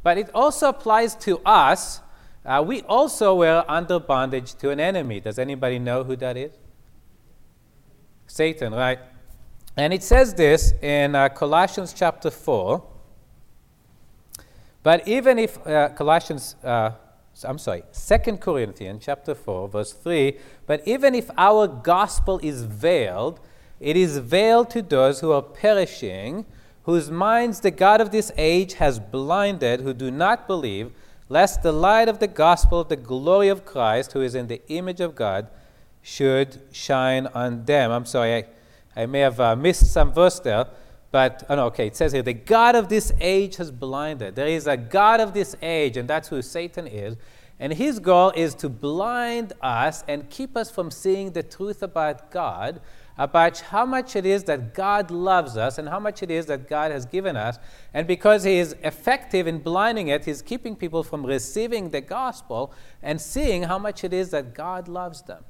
But 0.03 0.17
it 0.17 0.29
also 0.33 0.69
applies 0.69 1.15
to 1.15 1.39
us. 1.39 2.01
Uh, 2.45 2.63
we 2.65 2.81
also 2.83 3.35
were 3.35 3.65
under 3.67 3.99
bondage 3.99 4.53
to 4.55 4.69
an 4.69 4.79
enemy. 4.79 5.19
Does 5.19 5.39
anybody 5.39 5.79
know 5.79 6.03
who 6.03 6.15
that 6.17 6.37
is? 6.37 6.51
Satan, 8.27 8.73
right? 8.73 8.99
And 9.75 9.93
it 9.93 10.03
says 10.03 10.33
this 10.33 10.73
in 10.81 11.15
uh, 11.15 11.29
Colossians 11.29 11.93
chapter 11.93 12.29
4. 12.29 12.83
But 14.83 15.07
even 15.07 15.37
if 15.37 15.65
uh, 15.67 15.89
Colossians, 15.89 16.55
uh, 16.63 16.91
I'm 17.43 17.59
sorry, 17.59 17.83
2 17.93 18.37
Corinthians 18.37 19.03
chapter 19.05 19.35
4, 19.35 19.69
verse 19.69 19.93
3, 19.93 20.37
but 20.65 20.81
even 20.87 21.13
if 21.13 21.29
our 21.37 21.67
gospel 21.67 22.39
is 22.41 22.63
veiled, 22.63 23.39
it 23.79 23.95
is 23.95 24.17
veiled 24.17 24.69
to 24.71 24.81
those 24.81 25.19
who 25.19 25.31
are 25.31 25.41
perishing, 25.41 26.45
whose 26.83 27.11
minds 27.11 27.59
the 27.59 27.71
God 27.71 28.01
of 28.01 28.11
this 28.11 28.31
age 28.37 28.73
has 28.73 28.99
blinded, 28.99 29.81
who 29.81 29.93
do 29.93 30.09
not 30.09 30.47
believe, 30.47 30.91
lest 31.29 31.61
the 31.61 31.71
light 31.71 32.09
of 32.09 32.19
the 32.19 32.27
gospel 32.27 32.79
of 32.79 32.89
the 32.89 32.95
glory 32.95 33.49
of 33.49 33.65
Christ, 33.65 34.13
who 34.13 34.21
is 34.21 34.35
in 34.35 34.47
the 34.47 34.61
image 34.67 34.99
of 34.99 35.15
God, 35.15 35.47
should 36.01 36.59
shine 36.71 37.27
on 37.27 37.65
them. 37.65 37.91
I'm 37.91 38.05
sorry, 38.05 38.35
I, 38.35 38.45
I 38.95 39.05
may 39.05 39.19
have 39.19 39.39
uh, 39.39 39.55
missed 39.55 39.91
some 39.91 40.11
verse 40.11 40.39
there. 40.39 40.65
But, 41.11 41.43
oh 41.49 41.55
no, 41.55 41.65
okay, 41.65 41.87
it 41.87 41.95
says 41.95 42.13
here, 42.13 42.21
the 42.21 42.33
God 42.33 42.75
of 42.75 42.87
this 42.87 43.11
age 43.19 43.57
has 43.57 43.69
blinded. 43.69 44.35
There 44.35 44.47
is 44.47 44.65
a 44.65 44.77
God 44.77 45.19
of 45.19 45.33
this 45.33 45.55
age, 45.61 45.97
and 45.97 46.07
that's 46.07 46.29
who 46.29 46.41
Satan 46.41 46.87
is. 46.87 47.17
And 47.59 47.73
his 47.73 47.99
goal 47.99 48.31
is 48.35 48.55
to 48.55 48.69
blind 48.69 49.53
us 49.61 50.03
and 50.07 50.29
keep 50.29 50.57
us 50.57 50.71
from 50.71 50.89
seeing 50.89 51.33
the 51.33 51.43
truth 51.43 51.83
about 51.83 52.31
God, 52.31 52.81
about 53.17 53.59
how 53.59 53.85
much 53.85 54.15
it 54.15 54.25
is 54.25 54.45
that 54.45 54.73
God 54.73 55.11
loves 55.11 55.57
us 55.57 55.77
and 55.77 55.87
how 55.87 55.99
much 55.99 56.23
it 56.23 56.31
is 56.31 56.47
that 56.47 56.67
God 56.67 56.91
has 56.91 57.05
given 57.05 57.35
us. 57.35 57.59
And 57.93 58.07
because 58.07 58.45
he 58.45 58.57
is 58.57 58.75
effective 58.81 59.45
in 59.45 59.59
blinding 59.59 60.07
it, 60.07 60.25
he's 60.25 60.41
keeping 60.41 60.75
people 60.75 61.03
from 61.03 61.23
receiving 61.23 61.91
the 61.91 62.01
gospel 62.01 62.73
and 63.03 63.21
seeing 63.21 63.63
how 63.63 63.77
much 63.77 64.03
it 64.03 64.11
is 64.13 64.31
that 64.31 64.55
God 64.55 64.87
loves 64.87 65.21
them. 65.21 65.43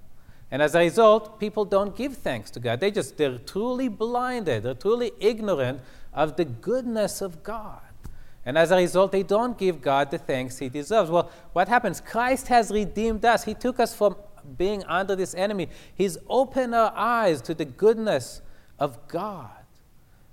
And 0.51 0.61
as 0.61 0.75
a 0.75 0.79
result, 0.79 1.39
people 1.39 1.63
don't 1.63 1.95
give 1.95 2.17
thanks 2.17 2.51
to 2.51 2.59
God. 2.59 2.81
They 2.81 2.91
just, 2.91 3.17
they're 3.17 3.37
truly 3.37 3.87
blinded, 3.87 4.63
they're 4.63 4.73
truly 4.73 5.13
ignorant 5.19 5.79
of 6.13 6.35
the 6.35 6.45
goodness 6.45 7.21
of 7.21 7.41
God. 7.41 7.79
And 8.45 8.57
as 8.57 8.71
a 8.71 8.75
result, 8.75 9.11
they 9.11 9.23
don't 9.23 9.57
give 9.57 9.81
God 9.81 10.11
the 10.11 10.17
thanks 10.17 10.57
he 10.57 10.67
deserves. 10.67 11.09
Well, 11.09 11.31
what 11.53 11.69
happens? 11.69 12.01
Christ 12.01 12.47
has 12.47 12.71
redeemed 12.71 13.23
us. 13.23 13.43
He 13.43 13.53
took 13.53 13.79
us 13.79 13.95
from 13.95 14.15
being 14.57 14.83
under 14.85 15.15
this 15.15 15.35
enemy. 15.35 15.69
He's 15.95 16.17
opened 16.27 16.73
our 16.75 16.91
eyes 16.95 17.41
to 17.43 17.53
the 17.53 17.65
goodness 17.65 18.41
of 18.79 19.07
God. 19.07 19.60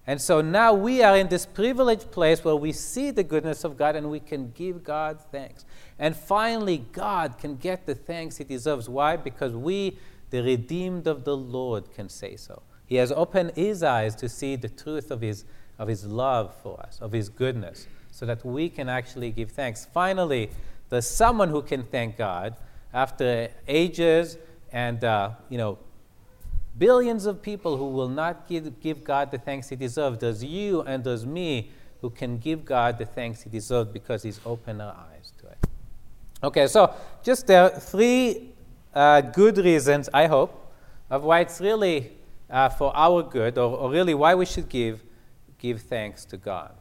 And 0.08 0.18
so 0.22 0.40
now 0.40 0.72
we 0.72 1.02
are 1.02 1.18
in 1.18 1.28
this 1.28 1.44
privileged 1.44 2.10
place 2.10 2.42
where 2.42 2.56
we 2.56 2.72
see 2.72 3.10
the 3.10 3.22
goodness 3.22 3.62
of 3.62 3.76
God 3.76 3.94
and 3.94 4.10
we 4.10 4.20
can 4.20 4.52
give 4.52 4.82
God 4.82 5.20
thanks. 5.30 5.66
And 5.98 6.16
finally, 6.16 6.78
God 6.78 7.36
can 7.36 7.56
get 7.56 7.84
the 7.84 7.94
thanks 7.94 8.38
he 8.38 8.44
deserves. 8.44 8.88
Why? 8.88 9.16
Because 9.18 9.52
we, 9.52 9.98
the 10.30 10.42
redeemed 10.42 11.06
of 11.06 11.24
the 11.24 11.36
Lord, 11.36 11.92
can 11.92 12.08
say 12.08 12.36
so. 12.36 12.62
He 12.86 12.96
has 12.96 13.12
opened 13.12 13.52
his 13.54 13.82
eyes 13.82 14.14
to 14.14 14.30
see 14.30 14.56
the 14.56 14.70
truth 14.70 15.10
of 15.10 15.20
his, 15.20 15.44
of 15.78 15.88
his 15.88 16.06
love 16.06 16.54
for 16.62 16.80
us, 16.80 16.98
of 17.02 17.12
his 17.12 17.28
goodness, 17.28 17.86
so 18.10 18.24
that 18.24 18.42
we 18.46 18.70
can 18.70 18.88
actually 18.88 19.30
give 19.30 19.50
thanks. 19.50 19.86
Finally, 19.92 20.48
there's 20.88 21.06
someone 21.06 21.50
who 21.50 21.60
can 21.60 21.82
thank 21.82 22.16
God 22.16 22.56
after 22.94 23.50
ages 23.66 24.38
and, 24.72 25.04
uh, 25.04 25.32
you 25.50 25.58
know, 25.58 25.78
billions 26.78 27.26
of 27.26 27.42
people 27.42 27.76
who 27.76 27.88
will 27.88 28.08
not 28.08 28.48
give, 28.48 28.80
give 28.80 29.04
God 29.04 29.30
the 29.30 29.38
thanks 29.38 29.68
he 29.68 29.76
deserves. 29.76 30.18
There's 30.18 30.42
you 30.44 30.82
and 30.82 31.02
there's 31.02 31.26
me 31.26 31.70
who 32.00 32.10
can 32.10 32.38
give 32.38 32.64
God 32.64 32.98
the 32.98 33.06
thanks 33.06 33.42
he 33.42 33.50
deserves 33.50 33.90
because 33.90 34.22
he's 34.22 34.40
opened 34.46 34.80
our 34.80 34.94
eyes 35.12 35.32
to 35.38 35.48
it. 35.48 35.58
Okay, 36.42 36.66
so 36.68 36.94
just 37.22 37.46
there 37.46 37.64
are 37.64 37.80
three 37.80 38.52
uh, 38.94 39.20
good 39.20 39.58
reasons, 39.58 40.08
I 40.14 40.26
hope, 40.26 40.72
of 41.10 41.24
why 41.24 41.40
it's 41.40 41.60
really 41.60 42.12
uh, 42.48 42.68
for 42.68 42.96
our 42.96 43.22
good, 43.22 43.58
or, 43.58 43.76
or, 43.76 43.90
really 43.90 44.14
why 44.14 44.34
we 44.34 44.46
should 44.46 44.68
give, 44.68 45.02
give 45.58 45.82
thanks 45.82 46.24
to 46.26 46.36
God. 46.36 46.72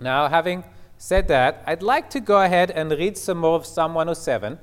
Now, 0.00 0.28
having 0.28 0.64
said 0.98 1.28
that, 1.28 1.62
I'd 1.66 1.82
like 1.82 2.10
to 2.10 2.20
go 2.20 2.42
ahead 2.42 2.70
and 2.70 2.90
read 2.90 3.16
some 3.16 3.38
more 3.38 3.56
of 3.56 3.66
Psalm 3.66 3.94
107 3.94 4.58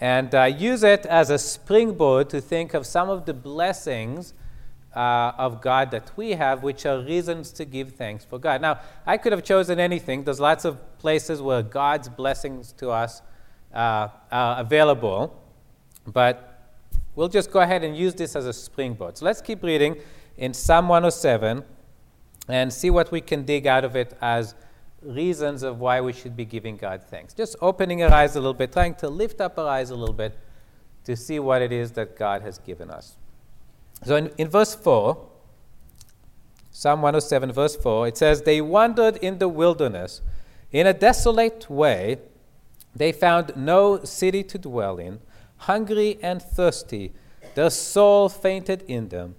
and 0.00 0.34
uh, 0.34 0.44
use 0.44 0.82
it 0.82 1.04
as 1.06 1.30
a 1.30 1.38
springboard 1.38 2.30
to 2.30 2.40
think 2.40 2.74
of 2.74 2.86
some 2.86 3.10
of 3.10 3.26
the 3.26 3.34
blessings 3.34 4.34
uh, 4.94 5.32
of 5.36 5.60
God 5.60 5.90
that 5.90 6.10
we 6.16 6.32
have, 6.32 6.62
which 6.62 6.86
are 6.86 7.00
reasons 7.00 7.50
to 7.52 7.64
give 7.64 7.92
thanks 7.92 8.24
for 8.24 8.38
God. 8.38 8.60
Now, 8.60 8.80
I 9.06 9.16
could 9.16 9.32
have 9.32 9.44
chosen 9.44 9.78
anything. 9.78 10.24
There's 10.24 10.40
lots 10.40 10.64
of 10.64 10.98
places 10.98 11.42
where 11.42 11.62
God's 11.62 12.08
blessings 12.08 12.72
to 12.74 12.90
us 12.90 13.22
uh, 13.72 14.08
are 14.30 14.60
available, 14.60 15.40
but 16.06 16.72
we'll 17.14 17.28
just 17.28 17.50
go 17.50 17.60
ahead 17.60 17.84
and 17.84 17.96
use 17.96 18.14
this 18.14 18.34
as 18.34 18.46
a 18.46 18.52
springboard. 18.52 19.18
So 19.18 19.24
let's 19.24 19.40
keep 19.40 19.62
reading 19.62 19.96
in 20.36 20.54
Psalm 20.54 20.88
107 20.88 21.64
and 22.48 22.72
see 22.72 22.90
what 22.90 23.12
we 23.12 23.20
can 23.20 23.44
dig 23.44 23.66
out 23.66 23.84
of 23.84 23.94
it 23.94 24.16
as 24.20 24.54
reasons 25.02 25.62
of 25.62 25.80
why 25.80 26.00
we 26.00 26.12
should 26.12 26.36
be 26.36 26.44
giving 26.44 26.76
God 26.76 27.02
thanks. 27.02 27.34
Just 27.34 27.56
opening 27.60 28.02
our 28.02 28.12
eyes 28.12 28.34
a 28.36 28.40
little 28.40 28.54
bit, 28.54 28.72
trying 28.72 28.94
to 28.96 29.08
lift 29.08 29.40
up 29.40 29.58
our 29.58 29.68
eyes 29.68 29.90
a 29.90 29.96
little 29.96 30.14
bit 30.14 30.38
to 31.04 31.16
see 31.16 31.38
what 31.38 31.62
it 31.62 31.72
is 31.72 31.92
that 31.92 32.16
God 32.16 32.42
has 32.42 32.58
given 32.58 32.90
us. 32.90 33.16
So 34.04 34.16
in, 34.16 34.30
in 34.38 34.48
verse 34.48 34.74
4, 34.74 35.26
Psalm 36.70 37.02
107, 37.02 37.52
verse 37.52 37.76
4, 37.76 38.08
it 38.08 38.16
says, 38.16 38.42
They 38.42 38.60
wandered 38.60 39.16
in 39.16 39.38
the 39.38 39.48
wilderness 39.48 40.20
in 40.70 40.86
a 40.86 40.92
desolate 40.92 41.68
way. 41.68 42.18
They 42.94 43.12
found 43.12 43.52
no 43.56 44.04
city 44.04 44.42
to 44.44 44.58
dwell 44.58 44.98
in. 44.98 45.20
Hungry 45.62 46.18
and 46.22 46.40
thirsty, 46.40 47.12
their 47.54 47.70
soul 47.70 48.28
fainted 48.28 48.82
in 48.82 49.08
them. 49.08 49.34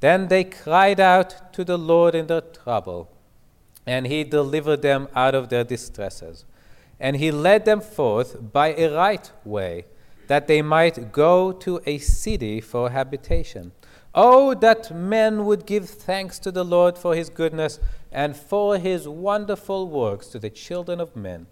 Then 0.00 0.28
they 0.28 0.44
cried 0.44 0.98
out 0.98 1.52
to 1.52 1.64
the 1.64 1.78
Lord 1.78 2.14
in 2.14 2.26
their 2.26 2.40
trouble, 2.40 3.10
and 3.86 4.06
he 4.06 4.24
delivered 4.24 4.82
them 4.82 5.08
out 5.14 5.34
of 5.34 5.48
their 5.48 5.64
distresses. 5.64 6.44
And 6.98 7.16
he 7.16 7.30
led 7.30 7.64
them 7.64 7.80
forth 7.80 8.52
by 8.52 8.74
a 8.74 8.94
right 8.94 9.30
way, 9.44 9.86
that 10.26 10.46
they 10.46 10.62
might 10.62 11.12
go 11.12 11.50
to 11.50 11.80
a 11.86 11.98
city 11.98 12.60
for 12.60 12.90
habitation. 12.90 13.72
Oh, 14.14 14.54
that 14.54 14.94
men 14.94 15.44
would 15.46 15.66
give 15.66 15.88
thanks 15.88 16.38
to 16.40 16.50
the 16.50 16.64
Lord 16.64 16.98
for 16.98 17.14
his 17.14 17.30
goodness 17.30 17.78
and 18.12 18.36
for 18.36 18.76
his 18.76 19.08
wonderful 19.08 19.88
works 19.88 20.26
to 20.28 20.38
the 20.38 20.50
children 20.50 21.00
of 21.00 21.16
men. 21.16 21.46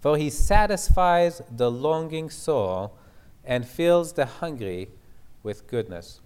For 0.00 0.16
he 0.16 0.30
satisfies 0.30 1.42
the 1.54 1.70
longing 1.70 2.30
soul 2.30 2.96
and 3.44 3.66
fills 3.66 4.14
the 4.14 4.26
hungry 4.26 4.88
with 5.42 5.66
goodness. 5.66 6.20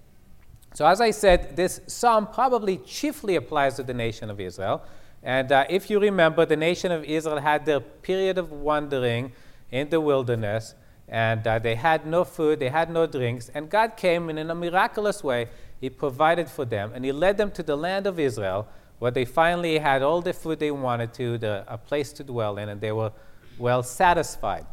So, 0.75 0.87
as 0.87 1.01
I 1.01 1.11
said, 1.11 1.57
this 1.57 1.81
psalm 1.87 2.29
probably 2.33 2.79
chiefly 2.79 3.37
applies 3.37 3.77
to 3.77 3.83
the 3.83 3.95
nation 3.95 4.31
of 4.31 4.41
Israel. 4.41 4.83
And 5.25 5.51
uh, 5.51 5.65
if 5.69 5.91
you 5.91 5.99
remember, 5.99 6.47
the 6.47 6.57
nation 6.57 6.93
of 6.93 7.03
Israel 7.05 7.41
had 7.41 7.67
their 7.67 7.81
period 7.81 8.39
of 8.39 8.53
wandering 8.53 9.33
in 9.73 9.89
the 9.89 10.01
wilderness 10.01 10.75
and 11.09 11.47
uh, 11.47 11.59
they 11.59 11.75
had 11.75 12.07
no 12.07 12.25
food, 12.25 12.61
they 12.61 12.71
had 12.71 12.91
no 12.91 13.07
drinks, 13.07 13.51
and 13.55 13.69
God 13.69 13.97
came 13.97 14.31
and 14.31 14.39
in 14.39 14.51
a 14.51 14.55
miraculous 14.55 15.23
way, 15.23 15.49
He 15.81 15.91
provided 15.91 16.49
for 16.49 16.65
them, 16.65 16.93
and 16.95 17.05
He 17.05 17.13
led 17.13 17.37
them 17.37 17.51
to 17.53 17.63
the 17.63 17.77
land 17.77 18.07
of 18.07 18.19
Israel, 18.19 18.67
where 18.99 19.11
they 19.11 19.25
finally 19.25 19.79
had 19.79 20.03
all 20.03 20.23
the 20.23 20.33
food 20.33 20.61
they 20.61 20.71
wanted 20.71 21.13
to, 21.15 21.37
the, 21.39 21.65
a 21.69 21.77
place 21.77 22.13
to 22.15 22.25
dwell 22.25 22.57
in, 22.57 22.69
and 22.69 22.81
they 22.81 22.93
were 22.93 23.13
well 23.59 23.83
satisfied. 23.83 24.67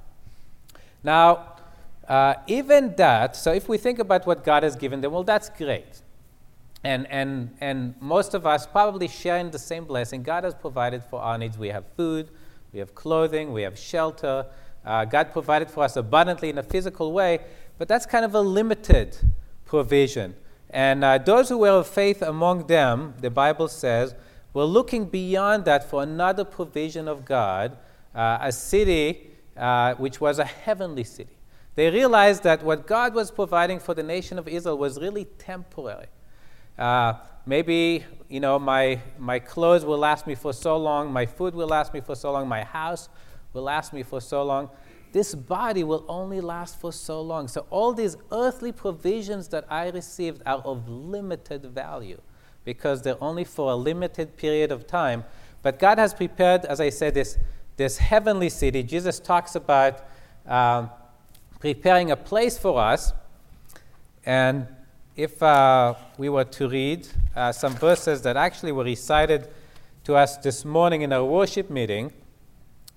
Now, 1.04 1.58
uh, 2.08 2.36
even 2.48 2.96
that, 2.96 3.36
so 3.36 3.52
if 3.52 3.68
we 3.68 3.78
think 3.78 4.00
about 4.00 4.26
what 4.26 4.44
God 4.44 4.64
has 4.64 4.76
given 4.76 5.02
them, 5.02 5.12
well, 5.12 5.24
that's 5.24 5.50
great. 5.50 6.02
And, 6.84 7.06
and, 7.12 7.56
and 7.62 7.96
most 8.02 8.34
of 8.34 8.46
us 8.46 8.66
probably 8.66 9.08
share 9.08 9.38
in 9.38 9.52
the 9.52 9.60
same 9.60 9.86
blessing. 9.86 10.24
God 10.24 10.44
has 10.44 10.56
provided 10.56 11.04
for 11.04 11.22
our 11.22 11.38
needs. 11.38 11.58
We 11.58 11.70
have 11.70 11.86
food, 11.96 12.30
we 12.74 12.80
have 12.80 12.96
clothing, 12.96 13.54
we 13.54 13.62
have 13.62 13.78
shelter, 13.78 14.48
uh, 14.84 15.06
God 15.06 15.32
provided 15.32 15.70
for 15.70 15.84
us 15.84 15.96
abundantly 15.96 16.50
in 16.50 16.58
a 16.58 16.64
physical 16.64 17.12
way, 17.12 17.40
but 17.78 17.88
that's 17.88 18.06
kind 18.06 18.26
of 18.26 18.34
a 18.34 18.42
limited 18.42 19.18
provision. 19.66 20.36
And 20.70 21.04
uh, 21.04 21.18
those 21.20 21.50
who 21.50 21.60
were 21.60 21.70
of 21.70 21.88
faith 21.88 22.22
among 22.22 22.68
them, 22.68 23.14
the 23.20 23.30
Bible 23.30 23.68
says, 23.68 24.16
were 24.54 24.66
looking 24.66 25.06
beyond 25.06 25.66
that 25.66 25.90
for 25.90 26.02
another 26.02 26.44
provision 26.44 27.08
of 27.08 27.26
God, 27.26 27.78
uh, 28.16 28.40
a 28.42 28.52
city 28.52 29.32
uh, 29.56 29.94
which 29.96 30.20
was 30.20 30.40
a 30.40 30.46
heavenly 30.46 31.04
city. 31.04 31.38
They 31.76 31.90
realized 31.90 32.44
that 32.44 32.64
what 32.64 32.88
God 32.88 33.14
was 33.14 33.32
providing 33.32 33.80
for 33.80 33.94
the 33.94 34.04
nation 34.04 34.38
of 34.38 34.48
Israel 34.48 34.78
was 34.78 35.00
really 35.00 35.26
temporary. 35.26 36.08
Uh, 36.82 37.14
maybe, 37.46 38.04
you 38.28 38.40
know, 38.40 38.58
my, 38.58 39.00
my 39.20 39.38
clothes 39.38 39.86
will 39.86 40.00
last 40.00 40.26
me 40.26 40.34
for 40.34 40.52
so 40.52 40.76
long, 40.78 41.14
my 41.14 41.28
food 41.28 41.54
will 41.54 41.68
last 41.68 41.94
me 41.94 42.02
for 42.02 42.16
so 42.16 42.32
long, 42.32 42.48
my 42.48 42.64
house 42.64 43.08
will 43.54 43.62
last 43.62 43.94
me 43.94 44.02
for 44.02 44.20
so 44.20 44.44
long. 44.44 44.68
This 45.12 45.36
body 45.36 45.84
will 45.84 46.04
only 46.08 46.42
last 46.42 46.80
for 46.82 46.92
so 46.92 47.22
long. 47.22 47.48
So, 47.48 47.68
all 47.70 47.94
these 47.94 48.18
earthly 48.32 48.72
provisions 48.72 49.48
that 49.50 49.66
I 49.70 49.90
received 49.90 50.42
are 50.44 50.58
of 50.58 50.90
limited 50.90 51.66
value 51.66 52.20
because 52.66 53.04
they're 53.04 53.24
only 53.24 53.44
for 53.44 53.72
a 53.72 53.76
limited 53.76 54.36
period 54.36 54.72
of 54.72 54.88
time. 54.88 55.24
But 55.62 55.78
God 55.78 56.00
has 56.00 56.16
prepared, 56.16 56.66
as 56.66 56.82
I 56.82 56.90
said, 56.90 57.14
this, 57.14 57.38
this 57.78 58.00
heavenly 58.00 58.50
city. 58.50 58.82
Jesus 58.82 59.20
talks 59.20 59.54
about 59.54 60.04
um, 60.48 60.90
preparing 61.60 62.10
a 62.10 62.16
place 62.16 62.58
for 62.58 62.80
us. 62.80 63.14
And 64.26 64.68
if 65.16 65.42
uh, 65.44 65.94
we 66.18 66.30
were 66.30 66.44
to 66.46 66.70
read 66.70 67.08
uh, 67.36 67.52
some 67.52 67.74
verses 67.74 68.22
that 68.22 68.38
actually 68.38 68.72
were 68.72 68.84
recited 68.84 69.50
to 70.04 70.16
us 70.16 70.38
this 70.38 70.64
morning 70.66 71.02
in 71.02 71.12
our 71.12 71.26
worship 71.26 71.70
meeting, 71.70 72.14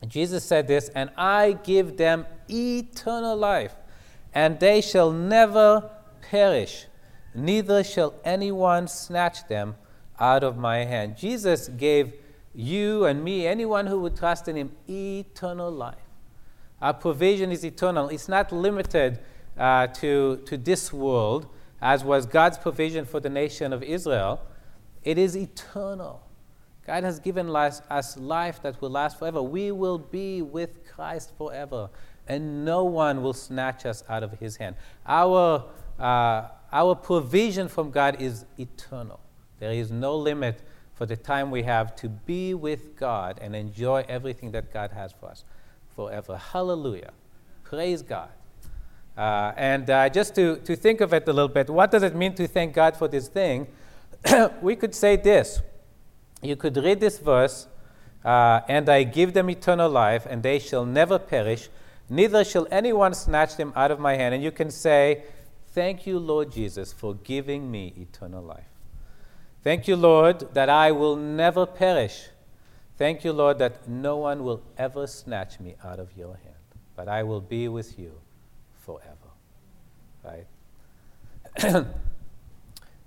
Jesus 0.07 0.45
said 0.45 0.69
this, 0.69 0.89
and 0.91 1.11
I 1.17 1.59
give 1.65 1.97
them 1.97 2.27
eternal 2.49 3.37
life, 3.37 3.75
and 4.33 4.61
they 4.61 4.81
shall 4.81 5.11
never 5.11 5.91
perish, 6.31 6.87
neither 7.35 7.83
shall 7.83 8.15
anyone 8.25 8.89
snatch 8.89 9.49
them 9.49 9.77
out 10.21 10.45
of 10.45 10.57
my 10.57 10.85
hand. 10.85 11.17
Jesus 11.17 11.69
gave 11.69 12.15
you 12.55 13.05
and 13.05 13.25
me, 13.25 13.47
anyone 13.47 13.87
who 13.87 14.01
would 14.01 14.17
trust 14.17 14.47
in 14.47 14.57
him, 14.57 14.71
eternal 14.89 15.71
life. 15.71 15.97
Our 16.81 16.95
provision 16.95 17.51
is 17.51 17.65
eternal. 17.65 18.09
It's 18.09 18.29
not 18.29 18.53
limited 18.53 19.19
uh, 19.59 19.89
to, 19.89 20.43
to 20.47 20.57
this 20.57 20.93
world, 20.93 21.49
as 21.81 22.05
was 22.05 22.27
God's 22.27 22.59
provision 22.59 23.05
for 23.05 23.21
the 23.21 23.29
nation 23.29 23.73
of 23.73 23.83
Israel. 23.83 24.41
It 25.03 25.19
is 25.19 25.37
eternal. 25.37 26.23
God 26.87 27.05
has 27.05 27.19
given 27.19 27.55
us, 27.55 28.17
life 28.17 28.63
that 28.63 28.81
will 28.81 28.91
last 28.91 29.19
forever. 29.19 29.43
We 29.43 29.73
will 29.73 29.99
be 29.99 30.43
with 30.43 30.87
Christ 30.87 31.33
forever, 31.37 31.89
and 32.29 32.65
no 32.65 32.85
one 32.85 33.23
will 33.23 33.33
snatch 33.33 33.87
us 33.87 34.05
out 34.09 34.23
of 34.23 34.39
his 34.39 34.57
hand. 34.57 34.77
Our, 35.07 35.65
uh, 35.99 36.49
our 36.73 36.95
provision 36.95 37.69
from 37.69 37.91
God 37.91 38.21
is 38.21 38.45
eternal. 38.59 39.21
There 39.61 39.73
is 39.73 39.91
no 39.91 40.17
limit 40.17 40.61
for 40.95 41.07
the 41.07 41.17
time 41.17 41.51
we 41.51 41.63
have 41.63 41.97
to 41.97 42.09
be 42.09 42.55
with 42.55 42.97
God 42.97 43.39
and 43.41 43.57
enjoy 43.57 44.05
everything 44.09 44.53
that 44.53 44.73
God 44.73 44.93
has 44.93 45.13
for 45.13 45.31
us 45.31 45.45
forever. 45.97 46.37
Hallelujah. 46.37 47.13
Praise 47.63 48.03
God. 48.03 48.29
Uh, 49.17 49.53
and 49.57 49.89
uh, 49.91 50.09
just 50.09 50.35
to, 50.35 50.57
to 50.59 50.75
think 50.75 51.01
of 51.01 51.13
it 51.13 51.29
a 51.29 51.33
little 51.33 51.49
bit, 51.49 51.71
what 51.71 51.91
does 51.91 52.03
it 52.03 52.15
mean 52.15 52.35
to 52.35 52.49
thank 52.49 52.75
God 52.75 52.97
for 52.97 53.07
this 53.07 53.29
thing? 53.29 53.69
we 54.63 54.75
could 54.75 54.95
say 54.95 55.17
this. 55.17 55.63
You 56.43 56.57
could 56.57 56.77
read 56.77 57.01
this 57.01 57.19
verse, 57.19 57.69
uh, 58.25 58.61
and 58.69 58.89
I 58.89 59.05
give 59.05 59.33
them 59.33 59.49
eternal 59.51 59.89
life, 59.89 60.27
and 60.29 60.43
they 60.43 60.59
shall 60.59 60.85
never 60.85 61.19
perish, 61.19 61.69
neither 62.09 62.45
shall 62.45 62.67
anyone 62.71 63.15
snatch 63.15 63.57
them 63.57 63.73
out 63.77 63.91
of 63.91 64.01
my 64.01 64.15
hand. 64.15 64.35
And 64.35 64.43
you 64.43 64.51
can 64.51 64.71
say, 64.71 65.25
Thank 65.73 66.07
you, 66.07 66.21
Lord 66.21 66.53
Jesus, 66.53 66.93
for 66.93 67.15
giving 67.15 67.69
me 67.69 67.93
eternal 67.97 68.45
life. 68.45 68.69
Thank 69.65 69.89
you, 69.89 69.97
Lord, 69.97 70.55
that 70.55 70.69
I 70.69 70.93
will 70.93 71.17
never 71.17 71.67
perish. 71.67 72.29
Thank 72.97 73.25
you, 73.25 73.33
Lord, 73.33 73.59
that 73.59 73.89
no 73.89 74.19
one 74.19 74.45
will 74.45 74.63
ever 74.79 75.09
snatch 75.09 75.59
me 75.59 75.75
out 75.83 75.99
of 75.99 76.17
your 76.17 76.37
hand, 76.37 76.55
but 76.95 77.09
I 77.09 77.25
will 77.25 77.41
be 77.41 77.67
with 77.67 77.99
you 77.99 78.21
forever. 78.85 79.31
Right? 80.23 80.47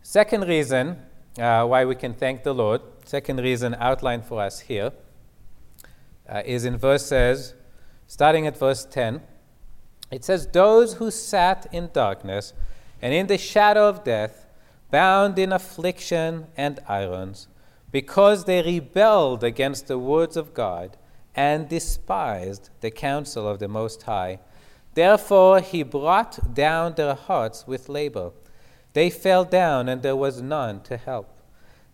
Second 0.01 0.47
reason 0.47 0.97
uh, 1.38 1.65
why 1.65 1.86
we 1.86 1.95
can 1.95 2.13
thank 2.13 2.43
the 2.43 2.54
Lord, 2.54 2.82
second 3.04 3.39
reason 3.39 3.75
outlined 3.80 4.25
for 4.25 4.41
us 4.41 4.62
here, 4.62 4.91
uh, 6.28 6.41
is 6.45 6.65
in 6.65 6.78
verses, 6.78 7.54
starting 8.08 8.47
at 8.47 8.58
verse 8.58 8.86
10. 8.86 9.21
It 10.10 10.23
says, 10.23 10.47
Those 10.47 10.95
who 10.95 11.12
sat 11.12 11.67
in 11.71 11.89
darkness 11.93 12.54
and 13.01 13.13
in 13.13 13.28
the 13.28 13.38
shadow 13.38 13.88
of 13.89 14.04
death, 14.04 14.47
bound 14.89 15.38
in 15.38 15.51
affliction 15.51 16.47
and 16.56 16.80
irons, 16.88 17.47
because 17.91 18.45
they 18.45 18.62
rebelled 18.62 19.43
against 19.43 19.88
the 19.88 19.99
words 19.99 20.38
of 20.38 20.54
God 20.54 20.97
and 21.36 21.69
despised 21.69 22.69
the 22.82 22.91
counsel 22.91 23.47
of 23.47 23.60
the 23.60 23.67
Most 23.67 24.04
High. 24.04 24.39
Therefore 24.97 25.60
he 25.60 25.83
brought 25.83 26.55
down 26.55 26.95
their 26.95 27.13
hearts 27.13 27.67
with 27.67 27.88
labor. 27.88 28.31
They 28.93 29.12
fell 29.12 29.45
down, 29.45 29.88
and 29.88 30.01
there 30.01 30.15
was 30.15 30.41
none 30.41 30.81
to 30.89 30.97
help. 30.97 31.39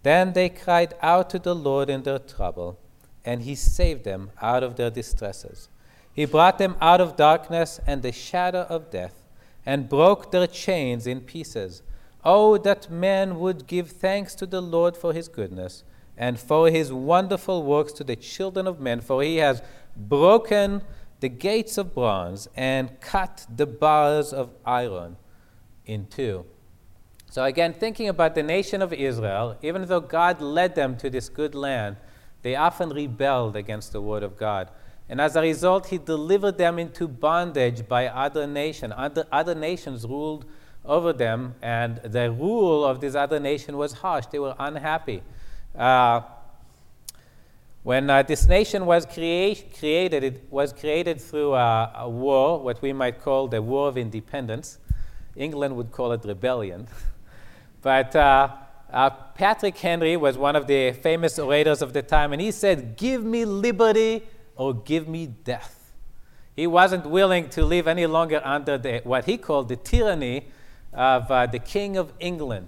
Then 0.04 0.32
they 0.32 0.48
cried 0.48 0.94
out 1.02 1.30
to 1.32 1.40
the 1.40 1.54
Lord 1.54 1.90
in 1.90 2.04
their 2.04 2.18
trouble, 2.18 2.80
and 3.26 3.42
he 3.42 3.56
saved 3.56 4.06
them 4.06 4.32
out 4.42 4.64
of 4.64 4.78
their 4.78 4.90
distresses. 4.90 5.68
He 6.14 6.24
brought 6.24 6.60
them 6.60 6.78
out 6.80 7.02
of 7.02 7.18
darkness 7.18 7.78
and 7.86 8.02
the 8.02 8.14
shadow 8.14 8.66
of 8.70 8.90
death, 8.90 9.28
and 9.66 9.90
broke 9.90 10.32
their 10.32 10.48
chains 10.48 11.06
in 11.06 11.20
pieces. 11.20 11.82
Oh, 12.24 12.58
that 12.60 12.90
men 12.90 13.38
would 13.42 13.68
give 13.68 13.90
thanks 13.92 14.34
to 14.36 14.46
the 14.46 14.62
Lord 14.62 14.96
for 14.96 15.12
his 15.12 15.28
goodness 15.28 15.84
and 16.18 16.40
for 16.40 16.70
his 16.70 16.94
wonderful 16.94 17.64
works 17.64 17.92
to 17.94 18.06
the 18.06 18.16
children 18.16 18.66
of 18.66 18.80
men, 18.80 19.02
for 19.02 19.22
he 19.22 19.38
has 19.38 19.62
broken 19.98 20.84
the 21.24 21.30
gates 21.30 21.78
of 21.78 21.94
bronze 21.94 22.50
and 22.54 23.00
cut 23.00 23.46
the 23.56 23.66
bars 23.66 24.34
of 24.34 24.50
iron 24.66 25.16
in 25.86 26.06
two. 26.08 26.44
So, 27.32 27.46
again, 27.46 27.74
thinking 27.74 28.10
about 28.10 28.36
the 28.36 28.44
nation 28.44 28.82
of 28.82 28.92
Israel, 28.92 29.56
even 29.62 29.88
though 29.88 30.02
God 30.02 30.42
led 30.42 30.76
them 30.76 30.98
to 30.98 31.10
this 31.10 31.30
good 31.30 31.56
land, 31.56 31.96
they 32.42 32.58
often 32.58 32.90
rebelled 32.90 33.56
against 33.56 33.94
the 33.94 34.02
word 34.02 34.22
of 34.22 34.36
God. 34.36 34.70
And 35.08 35.22
as 35.22 35.38
a 35.38 35.42
result, 35.42 35.88
he 35.88 35.98
delivered 35.98 36.58
them 36.58 36.78
into 36.78 37.08
bondage 37.08 37.88
by 37.88 38.08
other 38.08 38.46
nations. 38.46 38.92
Other, 38.98 39.26
other 39.32 39.56
nations 39.56 40.06
ruled 40.06 40.44
over 40.84 41.14
them, 41.14 41.56
and 41.62 42.02
the 42.04 42.34
rule 42.34 42.84
of 42.84 43.00
this 43.00 43.16
other 43.16 43.40
nation 43.40 43.78
was 43.78 43.94
harsh. 43.94 44.26
They 44.26 44.40
were 44.40 44.56
unhappy. 44.60 45.24
Uh, 45.74 46.20
when 47.84 48.10
uh, 48.10 48.24
this 48.24 48.48
nation 48.48 48.86
was 48.86 49.06
crea- 49.06 49.62
created, 49.78 50.24
it 50.24 50.48
was 50.50 50.72
created 50.72 51.20
through 51.20 51.54
a, 51.54 51.92
a, 51.96 52.10
war, 52.10 52.60
what 52.60 52.82
we 52.82 52.94
might 52.94 53.22
call 53.22 53.48
the 53.50 53.62
War 53.62 53.90
of 53.90 53.98
Independence. 53.98 54.80
England 55.36 55.76
would 55.76 55.92
call 55.92 56.14
it 56.14 56.24
rebellion. 56.24 56.88
but 57.82 58.16
uh, 58.16 58.48
uh, 58.90 59.10
Patrick 59.10 59.78
Henry 59.78 60.16
was 60.16 60.38
one 60.38 60.56
of 60.56 60.68
the 60.68 60.94
famous 60.94 61.38
orators 61.38 61.82
of 61.82 61.92
the 61.92 62.02
time, 62.02 62.32
and 62.32 62.42
he 62.42 62.52
said, 62.52 62.96
Give 62.96 63.24
me 63.24 63.44
liberty 63.44 64.24
or 64.56 64.74
give 64.74 65.08
me 65.10 65.28
death. 65.28 65.92
He 66.56 66.68
wasn't 66.68 67.08
willing 67.08 67.50
to 67.50 67.66
live 67.66 67.88
any 67.88 68.06
longer 68.06 68.40
under 68.46 68.78
the, 68.78 69.02
what 69.04 69.26
he 69.26 69.38
called 69.38 69.68
the 69.68 69.76
tyranny 69.76 70.48
of 70.94 71.30
uh, 71.30 71.48
the 71.48 71.60
King 71.60 71.98
of 71.98 72.14
England, 72.20 72.68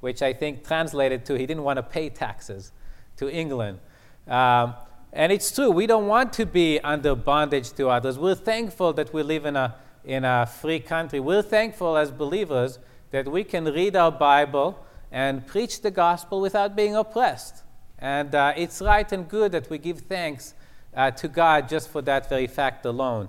which 0.00 0.22
I 0.22 0.34
think 0.34 0.64
translated 0.64 1.24
to 1.26 1.34
he 1.34 1.46
didn't 1.46 1.64
want 1.64 1.78
to 1.78 1.82
pay 1.82 2.10
taxes 2.10 2.70
to 3.16 3.28
England. 3.28 3.80
Um, 4.26 4.74
and 5.12 5.30
it's 5.30 5.54
true, 5.54 5.70
we 5.70 5.86
don't 5.86 6.06
want 6.06 6.32
to 6.34 6.46
be 6.46 6.80
under 6.80 7.14
bondage 7.14 7.72
to 7.72 7.88
others. 7.88 8.18
We're 8.18 8.34
thankful 8.34 8.92
that 8.94 9.12
we 9.12 9.22
live 9.22 9.44
in 9.44 9.56
a, 9.56 9.74
in 10.04 10.24
a 10.24 10.46
free 10.46 10.80
country. 10.80 11.20
We're 11.20 11.42
thankful 11.42 11.96
as 11.96 12.10
believers 12.10 12.78
that 13.10 13.28
we 13.28 13.44
can 13.44 13.66
read 13.66 13.94
our 13.94 14.10
Bible 14.10 14.78
and 15.10 15.46
preach 15.46 15.82
the 15.82 15.90
gospel 15.90 16.40
without 16.40 16.74
being 16.74 16.96
oppressed. 16.96 17.62
And 17.98 18.34
uh, 18.34 18.54
it's 18.56 18.80
right 18.80 19.10
and 19.12 19.28
good 19.28 19.52
that 19.52 19.68
we 19.68 19.78
give 19.78 20.00
thanks 20.00 20.54
uh, 20.94 21.10
to 21.12 21.28
God 21.28 21.68
just 21.68 21.90
for 21.90 22.00
that 22.02 22.28
very 22.28 22.46
fact 22.46 22.86
alone. 22.86 23.28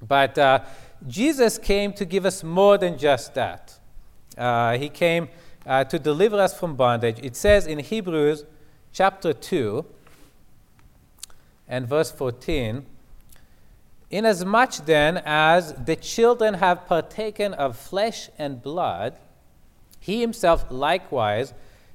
But 0.00 0.38
uh, 0.38 0.60
Jesus 1.06 1.58
came 1.58 1.92
to 1.94 2.04
give 2.04 2.24
us 2.24 2.42
more 2.42 2.78
than 2.78 2.96
just 2.96 3.34
that. 3.34 3.78
Uh, 4.36 4.78
he 4.78 4.88
came 4.88 5.28
uh, 5.66 5.84
to 5.84 5.98
deliver 5.98 6.40
us 6.40 6.58
from 6.58 6.74
bondage. 6.74 7.18
It 7.22 7.36
says 7.36 7.66
in 7.66 7.78
Hebrews 7.78 8.44
chapter 8.92 9.32
2 9.32 9.84
and 11.68 11.86
verse 11.88 12.10
14 12.10 12.86
Inasmuch 14.08 14.86
then 14.86 15.20
as 15.24 15.72
the 15.72 15.96
children 15.96 16.54
have 16.54 16.86
partaken 16.86 17.52
of 17.54 17.76
flesh 17.76 18.30
and 18.38 18.62
blood, 18.62 19.16
he 19.98 20.20
himself 20.20 20.64
likewise 20.70 21.52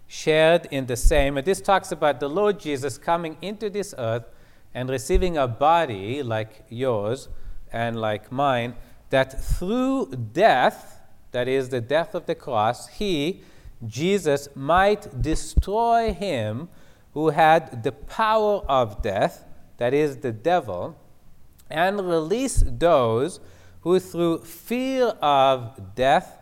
shared 0.08 0.68
in 0.72 0.88
the 0.88 0.98
same. 0.98 1.38
And 1.38 1.48
this 1.48 1.62
talks 1.62 1.90
about 1.90 2.20
the 2.20 2.28
Lord 2.28 2.60
Jesus 2.60 2.98
coming 2.98 3.38
into 3.42 3.70
this 3.70 3.96
earth 3.98 4.26
and 4.74 4.90
receiving 4.90 5.38
a 5.38 5.48
body 5.48 6.22
like 6.22 6.66
yours 6.68 7.30
and 7.72 8.00
like 8.00 8.30
mine 8.30 8.76
that 9.10 9.42
through 9.42 10.08
death, 10.34 11.00
that 11.32 11.48
is, 11.48 11.70
the 11.70 11.80
death 11.80 12.14
of 12.14 12.26
the 12.26 12.36
cross, 12.36 12.88
he, 12.90 13.42
Jesus, 13.86 14.50
might 14.54 15.22
destroy 15.22 16.14
him 16.14 16.68
who 17.14 17.30
had 17.30 17.84
the 17.84 17.92
power 17.92 18.64
of 18.68 19.02
death, 19.02 19.46
that 19.82 19.96
is, 19.96 20.18
the 20.18 20.32
devil, 20.32 20.96
and 21.68 22.08
release 22.08 22.64
those 22.68 23.40
who, 23.82 24.00
through 24.00 24.38
fear 24.44 25.06
of 25.24 25.96
death, 25.96 26.38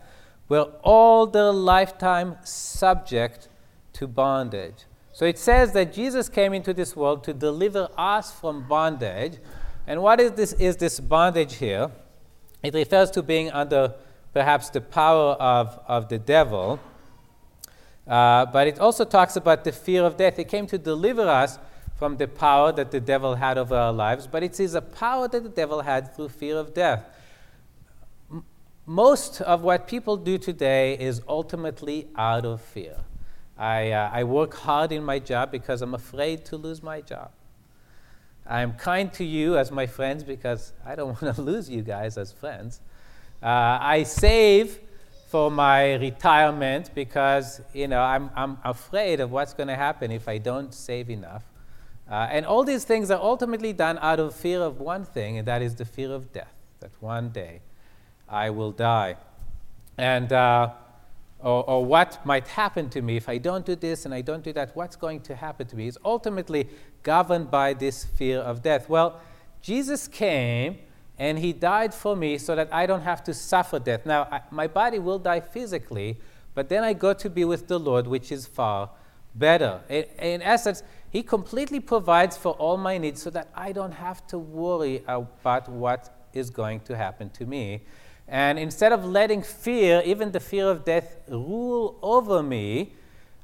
were 0.49 0.69
all 0.83 1.25
their 1.25 1.53
lifetime 1.53 2.35
subject 2.43 3.47
to 3.93 4.07
bondage. 4.07 4.83
So 5.13 5.23
it 5.23 5.39
says 5.39 5.71
that 5.71 5.93
Jesus 5.93 6.27
came 6.27 6.51
into 6.51 6.73
this 6.73 6.97
world 6.97 7.23
to 7.23 7.33
deliver 7.33 7.87
us 7.97 8.29
from 8.29 8.67
bondage. 8.67 9.37
And 9.87 10.01
what 10.01 10.19
is 10.19 10.33
this, 10.33 10.51
is 10.51 10.75
this 10.75 10.99
bondage 10.99 11.55
here? 11.55 11.91
It 12.61 12.73
refers 12.73 13.09
to 13.11 13.23
being 13.23 13.51
under 13.51 13.93
perhaps 14.33 14.69
the 14.69 14.81
power 14.81 15.35
of, 15.39 15.79
of 15.87 16.09
the 16.09 16.17
devil. 16.17 16.77
Uh, 18.05 18.47
but 18.47 18.67
it 18.67 18.79
also 18.79 19.05
talks 19.05 19.37
about 19.37 19.63
the 19.63 19.71
fear 19.71 20.03
of 20.03 20.17
death. 20.17 20.35
He 20.35 20.43
came 20.43 20.67
to 20.67 20.77
deliver 20.77 21.25
us 21.25 21.57
from 21.99 22.15
the 22.15 22.29
power 22.29 22.71
that 22.71 22.91
the 22.91 23.01
devil 23.01 23.35
had 23.35 23.57
over 23.57 23.75
our 23.75 23.91
lives, 23.91 24.25
but 24.25 24.41
it 24.41 24.57
is 24.57 24.73
a 24.73 24.81
power 24.81 25.27
that 25.27 25.43
the 25.43 25.49
devil 25.49 25.81
had 25.81 26.15
through 26.15 26.29
fear 26.29 26.55
of 26.55 26.73
death. 26.73 27.03
M- 28.31 28.45
most 28.85 29.41
of 29.41 29.63
what 29.63 29.85
people 29.85 30.15
do 30.15 30.37
today 30.37 30.97
is 30.97 31.21
ultimately 31.27 32.07
out 32.15 32.45
of 32.45 32.61
fear. 32.61 32.95
I, 33.57 33.91
uh, 33.91 34.09
I 34.13 34.23
work 34.23 34.53
hard 34.53 34.93
in 34.93 35.03
my 35.03 35.19
job 35.19 35.51
because 35.51 35.81
I'm 35.81 35.93
afraid 35.93 36.45
to 36.45 36.55
lose 36.55 36.81
my 36.81 37.01
job. 37.01 37.31
I'm 38.47 38.71
kind 38.73 39.11
to 39.13 39.25
you 39.25 39.57
as 39.57 39.69
my 39.69 39.85
friends 39.85 40.23
because 40.23 40.71
I 40.85 40.95
don't 40.95 41.21
want 41.21 41.35
to 41.35 41.41
lose 41.41 41.69
you 41.69 41.81
guys 41.81 42.17
as 42.17 42.31
friends. 42.31 42.79
Uh, 43.43 43.77
I 43.81 44.03
save 44.03 44.79
for 45.27 45.51
my 45.51 45.95
retirement 45.95 46.91
because 46.95 47.61
you 47.73 47.89
know 47.89 48.01
I'm, 48.01 48.31
I'm 48.35 48.57
afraid 48.63 49.19
of 49.19 49.31
what's 49.31 49.53
going 49.53 49.67
to 49.67 49.75
happen 49.75 50.11
if 50.11 50.29
I 50.29 50.37
don't 50.37 50.73
save 50.73 51.09
enough. 51.09 51.43
Uh, 52.09 52.27
and 52.31 52.45
all 52.45 52.63
these 52.63 52.83
things 52.83 53.11
are 53.11 53.21
ultimately 53.21 53.71
done 53.71 53.99
out 54.01 54.19
of 54.19 54.33
fear 54.33 54.61
of 54.61 54.79
one 54.79 55.05
thing, 55.05 55.37
and 55.37 55.47
that 55.47 55.61
is 55.61 55.75
the 55.75 55.85
fear 55.85 56.11
of 56.11 56.33
death. 56.33 56.53
That 56.79 56.91
one 56.99 57.29
day 57.29 57.61
I 58.27 58.49
will 58.49 58.71
die, 58.71 59.17
and 59.97 60.31
uh, 60.33 60.71
or, 61.39 61.63
or 61.69 61.85
what 61.85 62.25
might 62.25 62.47
happen 62.47 62.89
to 62.89 63.01
me 63.01 63.15
if 63.15 63.29
I 63.29 63.37
don't 63.37 63.65
do 63.65 63.75
this 63.75 64.05
and 64.05 64.13
I 64.13 64.21
don't 64.21 64.43
do 64.43 64.53
that. 64.53 64.75
What's 64.75 64.95
going 64.95 65.21
to 65.21 65.35
happen 65.35 65.67
to 65.67 65.75
me 65.75 65.87
is 65.87 65.97
ultimately 66.03 66.67
governed 67.03 67.49
by 67.49 67.73
this 67.73 68.03
fear 68.03 68.39
of 68.39 68.61
death. 68.61 68.89
Well, 68.89 69.21
Jesus 69.61 70.07
came 70.07 70.79
and 71.17 71.39
he 71.39 71.53
died 71.53 71.93
for 71.93 72.15
me 72.15 72.37
so 72.37 72.55
that 72.55 72.73
I 72.73 72.85
don't 72.85 73.01
have 73.01 73.23
to 73.25 73.33
suffer 73.33 73.79
death. 73.79 74.05
Now, 74.05 74.27
I, 74.31 74.41
my 74.51 74.67
body 74.67 74.99
will 74.99 75.19
die 75.19 75.39
physically, 75.39 76.17
but 76.55 76.69
then 76.69 76.83
I 76.83 76.93
go 76.93 77.13
to 77.13 77.29
be 77.29 77.45
with 77.45 77.67
the 77.67 77.79
Lord, 77.79 78.07
which 78.07 78.31
is 78.31 78.45
far 78.45 78.89
better. 79.35 79.81
In, 79.89 80.03
in 80.19 80.41
essence, 80.41 80.83
he 81.09 81.23
completely 81.23 81.79
provides 81.79 82.37
for 82.37 82.53
all 82.53 82.77
my 82.77 82.97
needs 82.97 83.21
so 83.21 83.29
that 83.31 83.49
I 83.55 83.71
don't 83.71 83.93
have 83.93 84.25
to 84.27 84.37
worry 84.37 85.03
about 85.07 85.67
what 85.69 86.13
is 86.33 86.49
going 86.49 86.81
to 86.81 86.95
happen 86.95 87.29
to 87.31 87.45
me. 87.45 87.81
And 88.27 88.59
instead 88.59 88.91
of 88.91 89.03
letting 89.03 89.41
fear, 89.41 90.03
even 90.05 90.31
the 90.31 90.39
fear 90.39 90.69
of 90.69 90.85
death, 90.85 91.17
rule 91.27 91.97
over 92.03 92.43
me, 92.43 92.93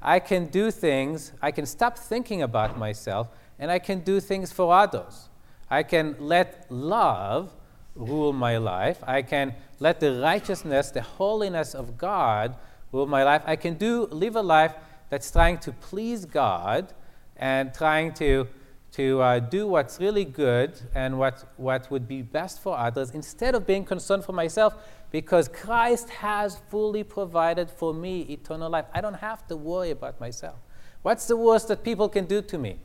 I 0.01 0.19
can 0.19 0.45
do 0.45 0.69
things, 0.69 1.31
I 1.41 1.49
can 1.49 1.65
stop 1.65 1.97
thinking 1.97 2.43
about 2.43 2.77
myself, 2.77 3.29
and 3.57 3.71
I 3.71 3.79
can 3.79 4.01
do 4.01 4.19
things 4.19 4.51
for 4.51 4.71
others. 4.71 5.29
I 5.69 5.81
can 5.81 6.15
let 6.19 6.67
love 6.69 7.51
rule 7.95 8.33
my 8.33 8.57
life. 8.57 8.99
I 9.07 9.23
can 9.23 9.55
let 9.79 9.99
the 9.99 10.19
righteousness, 10.21 10.91
the 10.91 11.01
holiness 11.01 11.73
of 11.73 11.97
God 11.97 12.55
rule 12.91 13.07
my 13.07 13.23
life. 13.23 13.41
I 13.45 13.55
can 13.55 13.75
do 13.75 14.05
live 14.11 14.35
a 14.35 14.43
life 14.43 14.75
that's 15.09 15.31
trying 15.31 15.57
to 15.59 15.71
please 15.71 16.25
God 16.25 16.93
and 17.37 17.73
trying 17.73 18.13
to 18.13 18.47
to 18.95 19.21
uh, 19.21 19.39
do 19.39 19.67
what's 19.67 19.99
really 19.99 20.23
good 20.23 20.71
and 20.95 21.19
what, 21.19 21.43
what 21.57 21.91
would 21.91 22.07
be 22.07 22.21
best 22.21 22.61
for 22.61 22.77
others 22.77 23.11
instead 23.11 23.53
of 23.53 23.67
being 23.67 23.83
concerned 23.83 24.23
for 24.23 24.31
myself 24.31 24.73
because 25.11 25.49
Christ 25.49 26.09
has 26.09 26.61
fully 26.69 27.03
provided 27.03 27.69
for 27.69 27.93
me 27.93 28.21
eternal 28.21 28.69
life. 28.69 28.85
I 28.93 29.01
don't 29.01 29.15
have 29.15 29.45
to 29.47 29.57
worry 29.57 29.91
about 29.91 30.21
myself. 30.21 30.55
What's 31.01 31.27
the 31.27 31.35
worst 31.35 31.67
that 31.67 31.83
people 31.83 32.07
can 32.07 32.23
do 32.25 32.41
to 32.43 32.57
me? 32.57 32.79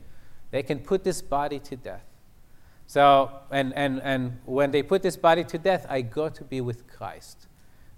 They 0.51 0.63
can 0.63 0.79
put 0.79 1.05
this 1.05 1.21
body 1.21 1.59
to 1.59 1.77
death. 1.77 2.03
So, 2.87 3.31
and, 3.49 3.73
and, 3.77 4.01
and 4.01 4.37
when 4.43 4.71
they 4.71 4.83
put 4.83 5.01
this 5.01 5.15
body 5.15 5.45
to 5.45 5.57
death, 5.57 5.85
I 5.87 6.01
go 6.01 6.27
to 6.27 6.43
be 6.43 6.59
with 6.59 6.87
Christ, 6.87 7.47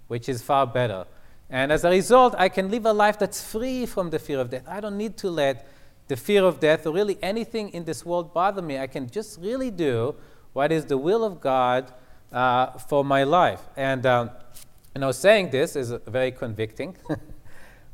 which 0.06 0.28
is 0.28 0.40
far 0.40 0.68
better. 0.68 1.04
And 1.50 1.72
as 1.72 1.82
a 1.82 1.90
result, 1.90 2.36
I 2.38 2.48
can 2.48 2.70
live 2.70 2.86
a 2.86 2.92
life 2.92 3.18
that's 3.18 3.42
free 3.42 3.86
from 3.86 4.10
the 4.10 4.20
fear 4.20 4.38
of 4.38 4.50
death. 4.50 4.64
I 4.68 4.78
don't 4.80 4.96
need 4.96 5.16
to 5.18 5.30
let 5.30 5.66
the 6.08 6.16
fear 6.16 6.44
of 6.44 6.60
death 6.60 6.86
or 6.86 6.92
really 6.92 7.18
anything 7.22 7.70
in 7.70 7.84
this 7.84 8.04
world 8.04 8.34
bother 8.34 8.62
me. 8.62 8.78
I 8.78 8.86
can 8.86 9.08
just 9.08 9.40
really 9.40 9.70
do 9.70 10.14
what 10.52 10.70
is 10.70 10.84
the 10.84 10.98
will 10.98 11.24
of 11.24 11.40
God 11.40 11.92
uh, 12.32 12.78
for 12.78 13.04
my 13.04 13.24
life. 13.24 13.62
And 13.76 14.04
um, 14.06 14.30
you 14.94 15.00
know, 15.00 15.12
saying 15.12 15.50
this 15.50 15.76
is 15.76 15.92
very 16.06 16.30
convicting 16.30 16.96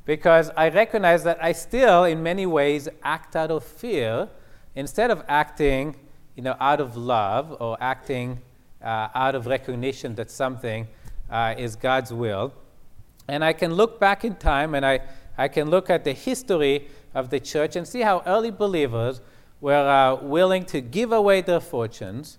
because 0.05 0.51
I 0.57 0.69
recognize 0.69 1.25
that 1.25 1.43
I 1.43 1.53
still, 1.53 2.05
in 2.05 2.23
many 2.23 2.47
ways, 2.47 2.89
act 3.03 3.37
out 3.37 3.51
of 3.51 3.65
fear 3.65 4.29
instead 4.75 5.11
of 5.11 5.25
acting 5.29 5.97
you 6.37 6.43
know, 6.43 6.57
out 6.61 6.81
of 6.81 6.97
love 6.97 7.57
or 7.61 7.77
acting 7.81 8.41
uh, 8.83 9.09
out 9.15 9.35
of 9.35 9.47
recognition 9.47 10.15
that 10.15 10.31
something 10.31 10.89
uh, 11.29 11.55
is 11.59 11.77
God's 11.77 12.13
will. 12.13 12.53
And 13.29 13.45
I 13.45 13.53
can 13.53 13.75
look 13.75 14.01
back 14.01 14.25
in 14.25 14.37
time 14.37 14.75
and 14.75 14.85
I, 14.85 15.01
I 15.37 15.49
can 15.49 15.69
look 15.71 15.91
at 15.91 16.05
the 16.05 16.13
history 16.13 16.89
of 17.15 17.31
the 17.31 17.41
church 17.41 17.77
and 17.77 17.87
see 17.87 18.01
how 18.01 18.23
early 18.27 18.51
believers 18.51 19.21
were 19.61 19.75
uh, 19.75 20.15
willing 20.15 20.65
to 20.65 20.81
give 20.81 21.13
away 21.13 21.41
their 21.43 21.61
fortunes, 21.61 22.39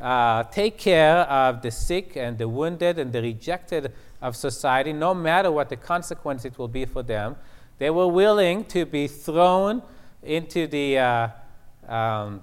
uh, 0.00 0.42
take 0.44 0.78
care 0.78 1.18
of 1.18 1.62
the 1.62 1.70
sick 1.70 2.16
and 2.16 2.38
the 2.38 2.48
wounded 2.48 2.98
and 2.98 3.12
the 3.12 3.20
rejected 3.20 3.92
of 4.20 4.36
society, 4.36 4.92
no 4.92 5.12
matter 5.14 5.50
what 5.50 5.68
the 5.68 5.76
consequence 5.76 6.44
it 6.44 6.56
will 6.58 6.68
be 6.68 6.84
for 6.84 7.02
them. 7.02 7.36
They 7.78 7.90
were 7.90 8.06
willing 8.06 8.64
to 8.66 8.86
be 8.86 9.06
thrown 9.08 9.82
into 10.22 10.66
the 10.66 10.98
uh, 10.98 11.28
um, 11.88 12.42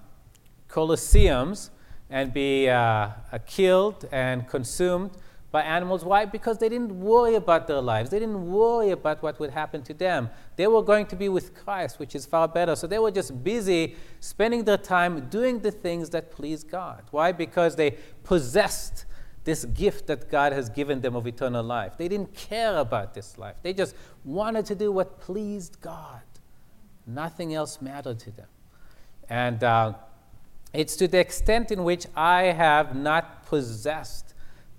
colosseums 0.69 1.69
and 2.09 2.33
be 2.33 2.69
uh, 2.69 3.09
killed 3.47 4.07
and 4.11 4.47
consumed 4.47 5.11
by 5.51 5.63
animals. 5.63 6.05
Why? 6.05 6.25
Because 6.25 6.59
they 6.59 6.69
didn't 6.69 6.99
worry 6.99 7.35
about 7.35 7.67
their 7.67 7.81
lives. 7.81 8.11
They 8.11 8.19
didn't 8.19 8.51
worry 8.51 8.91
about 8.91 9.23
what 9.23 9.39
would 9.39 9.49
happen 9.49 9.81
to 9.83 9.93
them. 9.93 10.29
They 10.55 10.67
were 10.67 10.83
going 10.83 11.07
to 11.07 11.15
be 11.15 11.27
with 11.29 11.55
Christ, 11.55 11.99
which 11.99 12.13
is 12.13 12.25
far 12.25 12.47
better. 12.47 12.75
So 12.75 12.85
they 12.85 12.99
were 12.99 13.11
just 13.11 13.43
busy 13.43 13.95
spending 14.19 14.63
their 14.65 14.77
time 14.77 15.27
doing 15.29 15.59
the 15.59 15.71
things 15.71 16.11
that 16.11 16.31
please 16.31 16.63
God. 16.63 17.03
Why? 17.11 17.31
Because 17.31 17.75
they 17.75 17.97
possessed 18.23 19.05
this 19.43 19.65
gift 19.65 20.07
that 20.07 20.29
God 20.29 20.53
has 20.53 20.69
given 20.69 21.01
them 21.01 21.15
of 21.15 21.25
eternal 21.25 21.63
life. 21.63 21.97
They 21.97 22.07
didn't 22.07 22.35
care 22.35 22.77
about 22.77 23.15
this 23.15 23.37
life. 23.37 23.55
They 23.63 23.73
just 23.73 23.95
wanted 24.23 24.65
to 24.67 24.75
do 24.75 24.91
what 24.91 25.19
pleased 25.19 25.81
God. 25.81 26.21
Nothing 27.07 27.55
else 27.55 27.81
mattered 27.81 28.19
to 28.19 28.31
them. 28.31 28.47
And 29.27 29.63
uh, 29.63 29.93
it's 30.73 30.95
to 30.97 31.07
the 31.07 31.19
extent 31.19 31.71
in 31.71 31.83
which 31.83 32.05
I 32.15 32.43
have 32.43 32.95
not 32.95 33.47
possessed 33.47 34.28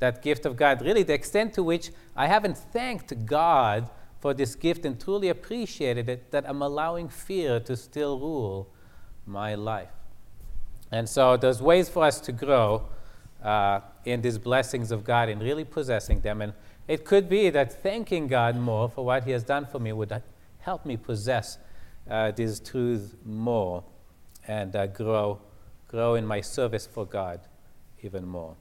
that 0.00 0.22
gift 0.22 0.44
of 0.44 0.56
God, 0.56 0.82
really, 0.82 1.02
the 1.02 1.14
extent 1.14 1.54
to 1.54 1.62
which 1.62 1.90
I 2.16 2.26
haven't 2.26 2.58
thanked 2.58 3.26
God 3.26 3.88
for 4.18 4.34
this 4.34 4.54
gift 4.54 4.84
and 4.84 5.00
truly 5.00 5.28
appreciated 5.28 6.08
it, 6.08 6.30
that 6.30 6.44
I'm 6.48 6.60
allowing 6.60 7.08
fear 7.08 7.60
to 7.60 7.76
still 7.76 8.18
rule 8.18 8.68
my 9.26 9.54
life. 9.54 9.88
And 10.90 11.08
so 11.08 11.36
there's 11.36 11.62
ways 11.62 11.88
for 11.88 12.04
us 12.04 12.20
to 12.22 12.32
grow 12.32 12.88
uh, 13.42 13.80
in 14.04 14.20
these 14.20 14.38
blessings 14.38 14.90
of 14.90 15.04
God 15.04 15.28
and 15.28 15.40
really 15.40 15.64
possessing 15.64 16.20
them. 16.20 16.42
And 16.42 16.52
it 16.88 17.04
could 17.04 17.28
be 17.28 17.48
that 17.50 17.82
thanking 17.82 18.26
God 18.26 18.56
more 18.56 18.88
for 18.88 19.04
what 19.04 19.24
He 19.24 19.30
has 19.30 19.44
done 19.44 19.64
for 19.64 19.78
me 19.78 19.92
would 19.92 20.22
help 20.58 20.84
me 20.84 20.96
possess 20.96 21.58
uh, 22.10 22.32
these 22.32 22.58
truths 22.60 23.14
more 23.24 23.84
and 24.48 24.74
uh, 24.74 24.86
grow 24.86 25.40
grow 25.90 26.14
in 26.14 26.24
my 26.24 26.40
service 26.40 26.86
for 26.86 27.04
God 27.04 27.40
even 28.02 28.24
more. 28.24 28.54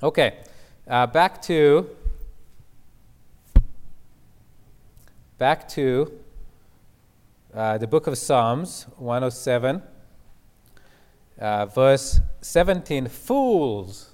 Okay, 0.00 0.36
uh, 0.86 1.08
back 1.08 1.42
to 1.42 1.90
back 5.38 5.68
to 5.70 6.12
uh, 7.52 7.78
the 7.78 7.88
book 7.88 8.06
of 8.06 8.16
Psalms 8.16 8.86
107, 8.96 9.82
uh, 11.40 11.66
verse 11.66 12.20
17. 12.42 13.08
Fools, 13.08 14.10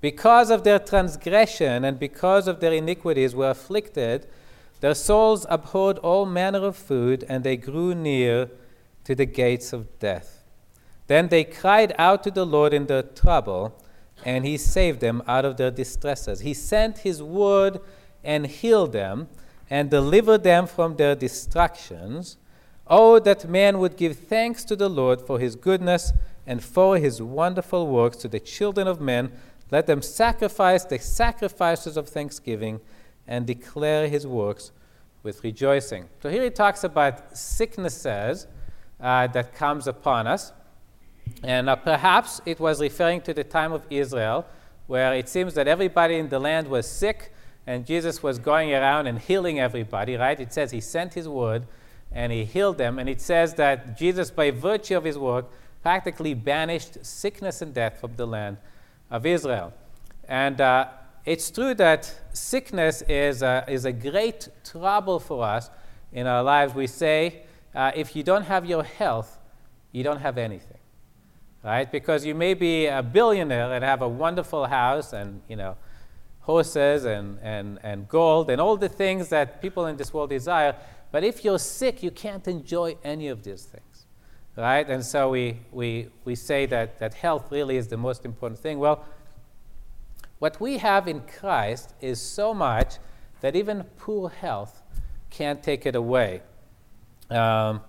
because 0.00 0.50
of 0.50 0.64
their 0.64 0.78
transgression 0.78 1.84
and 1.84 1.98
because 1.98 2.48
of 2.48 2.60
their 2.60 2.72
iniquities, 2.72 3.34
were 3.34 3.50
afflicted. 3.50 4.26
Their 4.80 4.94
souls 4.94 5.44
abhorred 5.50 5.98
all 5.98 6.24
manner 6.24 6.64
of 6.64 6.74
food, 6.74 7.22
and 7.28 7.44
they 7.44 7.58
grew 7.58 7.94
near 7.94 8.48
to 9.04 9.14
the 9.14 9.26
gates 9.26 9.74
of 9.74 9.98
death. 9.98 10.42
Then 11.06 11.28
they 11.28 11.44
cried 11.44 11.94
out 11.98 12.22
to 12.22 12.30
the 12.30 12.46
Lord 12.46 12.72
in 12.72 12.86
their 12.86 13.02
trouble, 13.02 13.78
and 14.24 14.44
he 14.44 14.56
saved 14.56 15.00
them 15.00 15.22
out 15.26 15.44
of 15.44 15.56
their 15.56 15.70
distresses. 15.70 16.40
He 16.40 16.54
sent 16.54 16.98
his 16.98 17.22
word 17.22 17.80
and 18.22 18.46
healed 18.46 18.92
them 18.92 19.28
and 19.68 19.90
delivered 19.90 20.42
them 20.42 20.66
from 20.66 20.96
their 20.96 21.14
distractions. 21.14 22.36
Oh, 22.86 23.18
that 23.18 23.48
man 23.48 23.78
would 23.78 23.96
give 23.96 24.18
thanks 24.18 24.64
to 24.64 24.76
the 24.76 24.88
Lord 24.88 25.20
for 25.20 25.38
his 25.38 25.56
goodness 25.56 26.12
and 26.46 26.62
for 26.62 26.98
his 26.98 27.22
wonderful 27.22 27.86
works 27.86 28.16
to 28.18 28.28
the 28.28 28.40
children 28.40 28.86
of 28.86 29.00
men. 29.00 29.32
Let 29.70 29.86
them 29.86 30.02
sacrifice 30.02 30.84
the 30.84 30.98
sacrifices 30.98 31.96
of 31.96 32.08
thanksgiving 32.08 32.80
and 33.26 33.46
declare 33.46 34.08
his 34.08 34.26
works 34.26 34.72
with 35.22 35.42
rejoicing. 35.44 36.08
So 36.22 36.28
here 36.28 36.42
he 36.42 36.50
talks 36.50 36.84
about 36.84 37.36
sicknesses 37.36 38.46
uh, 39.00 39.28
that 39.28 39.54
comes 39.54 39.86
upon 39.86 40.26
us. 40.26 40.52
And 41.42 41.68
uh, 41.68 41.76
perhaps 41.76 42.40
it 42.46 42.60
was 42.60 42.80
referring 42.80 43.20
to 43.22 43.34
the 43.34 43.44
time 43.44 43.72
of 43.72 43.84
Israel, 43.90 44.46
where 44.86 45.14
it 45.14 45.28
seems 45.28 45.54
that 45.54 45.68
everybody 45.68 46.16
in 46.16 46.28
the 46.28 46.38
land 46.38 46.68
was 46.68 46.88
sick, 46.88 47.32
and 47.66 47.86
Jesus 47.86 48.22
was 48.22 48.38
going 48.38 48.72
around 48.72 49.06
and 49.06 49.18
healing 49.18 49.60
everybody, 49.60 50.16
right? 50.16 50.38
It 50.38 50.52
says 50.52 50.70
he 50.70 50.80
sent 50.80 51.14
his 51.14 51.28
word 51.28 51.66
and 52.10 52.32
he 52.32 52.44
healed 52.44 52.78
them. 52.78 52.98
And 52.98 53.08
it 53.08 53.20
says 53.20 53.54
that 53.54 53.96
Jesus, 53.96 54.30
by 54.30 54.50
virtue 54.50 54.96
of 54.96 55.04
his 55.04 55.16
work, 55.16 55.46
practically 55.82 56.34
banished 56.34 57.04
sickness 57.04 57.62
and 57.62 57.72
death 57.72 58.00
from 58.00 58.16
the 58.16 58.26
land 58.26 58.56
of 59.10 59.26
Israel. 59.26 59.72
And 60.28 60.60
uh, 60.60 60.88
it's 61.24 61.50
true 61.50 61.74
that 61.74 62.12
sickness 62.32 63.02
is 63.08 63.42
a, 63.42 63.64
is 63.68 63.84
a 63.84 63.92
great 63.92 64.48
trouble 64.64 65.20
for 65.20 65.44
us 65.44 65.70
in 66.12 66.26
our 66.26 66.42
lives. 66.42 66.74
We 66.74 66.86
say, 66.86 67.42
uh, 67.74 67.92
if 67.94 68.14
you 68.16 68.22
don't 68.22 68.44
have 68.44 68.66
your 68.66 68.82
health, 68.82 69.38
you 69.92 70.02
don't 70.02 70.20
have 70.20 70.38
anything, 70.38 70.78
right? 71.64 71.90
Because 71.90 72.26
you 72.26 72.34
may 72.34 72.54
be 72.54 72.86
a 72.86 73.02
billionaire 73.02 73.72
and 73.72 73.84
have 73.84 74.02
a 74.02 74.08
wonderful 74.08 74.66
house 74.66 75.12
and, 75.12 75.40
you 75.48 75.56
know, 75.56 75.76
horses 76.40 77.04
and, 77.04 77.38
and, 77.40 77.78
and 77.82 78.08
gold 78.08 78.50
and 78.50 78.60
all 78.60 78.76
the 78.76 78.88
things 78.88 79.28
that 79.28 79.62
people 79.62 79.86
in 79.86 79.96
this 79.96 80.12
world 80.12 80.30
desire. 80.30 80.74
But 81.12 81.24
if 81.24 81.44
you're 81.44 81.58
sick, 81.58 82.02
you 82.02 82.10
can't 82.10 82.46
enjoy 82.48 82.96
any 83.04 83.28
of 83.28 83.44
these 83.44 83.64
things, 83.64 84.06
right? 84.56 84.88
And 84.88 85.04
so 85.04 85.30
we, 85.30 85.58
we, 85.70 86.08
we 86.24 86.34
say 86.34 86.66
that, 86.66 86.98
that 86.98 87.14
health 87.14 87.50
really 87.50 87.76
is 87.76 87.86
the 87.88 87.96
most 87.96 88.24
important 88.24 88.58
thing. 88.58 88.78
Well, 88.78 89.04
what 90.40 90.60
we 90.60 90.78
have 90.78 91.06
in 91.06 91.20
Christ 91.20 91.94
is 92.00 92.20
so 92.20 92.52
much 92.52 92.96
that 93.40 93.54
even 93.54 93.84
poor 93.98 94.28
health 94.28 94.82
can't 95.30 95.62
take 95.62 95.86
it 95.86 95.94
away. 95.94 96.42
Um, 97.30 97.82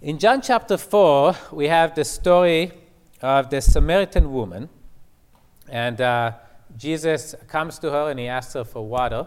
in 0.00 0.18
John 0.18 0.40
chapter 0.40 0.76
4, 0.76 1.34
we 1.52 1.68
have 1.68 1.94
the 1.94 2.04
story 2.04 2.72
of 3.20 3.50
the 3.50 3.60
Samaritan 3.60 4.32
woman. 4.32 4.68
And 5.68 6.00
uh, 6.00 6.32
Jesus 6.76 7.34
comes 7.48 7.78
to 7.80 7.90
her 7.90 8.10
and 8.10 8.18
he 8.18 8.26
asks 8.26 8.54
her 8.54 8.64
for 8.64 8.86
water. 8.86 9.26